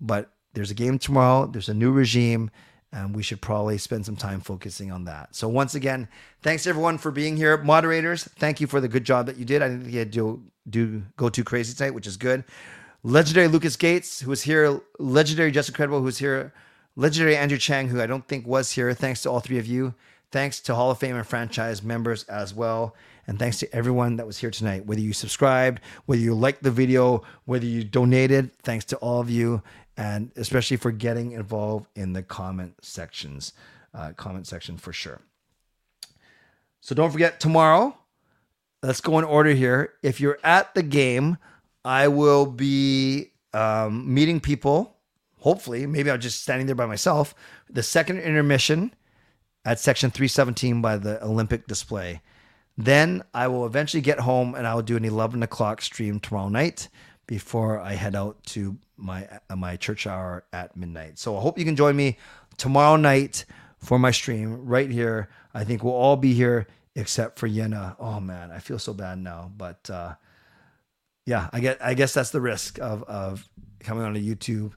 [0.00, 1.48] But there's a game tomorrow.
[1.48, 2.52] There's a new regime,
[2.92, 5.34] and we should probably spend some time focusing on that.
[5.34, 6.08] So once again,
[6.42, 7.56] thanks everyone for being here.
[7.56, 9.62] Moderators, thank you for the good job that you did.
[9.62, 12.44] I didn't think you had to do, go too crazy tonight, which is good.
[13.02, 16.52] Legendary Lucas Gates, who was here, legendary Jessica Credible, who was here,
[16.96, 18.92] legendary Andrew Chang, who I don't think was here.
[18.94, 19.94] Thanks to all three of you.
[20.32, 22.94] Thanks to Hall of Fame and franchise members as well.
[23.26, 26.70] And thanks to everyone that was here tonight, whether you subscribed, whether you liked the
[26.70, 29.62] video, whether you donated, thanks to all of you,
[29.96, 33.52] and especially for getting involved in the comment sections,
[33.94, 35.20] uh, comment section for sure.
[36.80, 37.96] So don't forget tomorrow.
[38.82, 39.94] Let's go in order here.
[40.02, 41.38] If you're at the game,
[41.84, 44.96] I will be um, meeting people.
[45.38, 47.34] Hopefully, maybe I'm just standing there by myself.
[47.68, 48.94] The second intermission
[49.64, 52.20] at section 317 by the Olympic display.
[52.76, 56.48] Then I will eventually get home and I will do an 11 o'clock stream tomorrow
[56.48, 56.88] night
[57.26, 61.18] before I head out to my uh, my church hour at midnight.
[61.18, 62.18] So I hope you can join me
[62.56, 63.44] tomorrow night
[63.78, 65.28] for my stream right here.
[65.54, 67.96] I think we'll all be here except for Yena.
[67.98, 70.14] Oh man, I feel so bad now, but uh,
[71.24, 73.48] yeah, I get I guess that's the risk of of
[73.80, 74.72] coming onto YouTube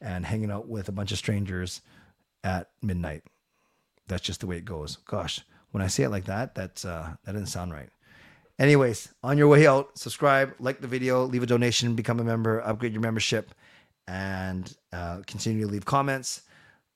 [0.00, 1.80] and hanging out with a bunch of strangers
[2.42, 3.22] at midnight.
[4.06, 4.96] That's just the way it goes.
[5.06, 5.40] Gosh,
[5.74, 7.88] when I say it like that, that's uh, that doesn't sound right.
[8.60, 12.60] Anyways, on your way out, subscribe, like the video, leave a donation, become a member,
[12.60, 13.52] upgrade your membership,
[14.06, 16.42] and uh, continue to leave comments.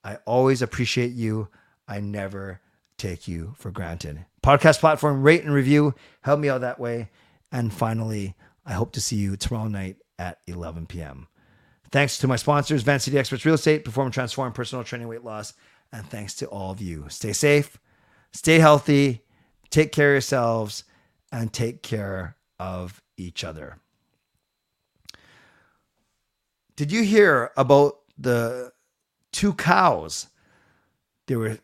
[0.05, 1.49] I always appreciate you.
[1.89, 2.61] I never
[2.99, 4.25] take you for granted.
[4.45, 5.97] Podcast platform, rate and review.
[6.21, 7.11] Help me out that way.
[7.51, 11.27] And finally, I hope to see you tomorrow night at 11 p.m.
[11.91, 15.55] Thanks to my sponsors, Van City Experts Real Estate, Perform Transform, Personal Training, Weight Loss.
[15.93, 17.07] And thanks to all of you.
[17.09, 17.77] Stay safe,
[18.33, 19.23] stay healthy,
[19.71, 20.85] take care of yourselves
[21.33, 23.79] and take care of each other.
[26.77, 28.73] Did you hear about the
[29.33, 30.29] two cows?
[31.27, 31.59] They were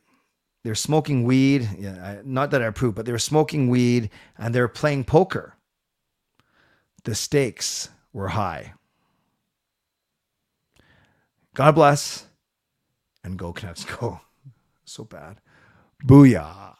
[0.64, 1.68] they're smoking weed.
[1.78, 5.54] Yeah, not that I approve, but they were smoking weed and they were playing poker.
[7.04, 8.72] The stakes were high.
[11.54, 12.26] God bless
[13.22, 14.20] and go Canucks go.
[14.84, 15.40] So bad.
[16.04, 16.76] Booyah.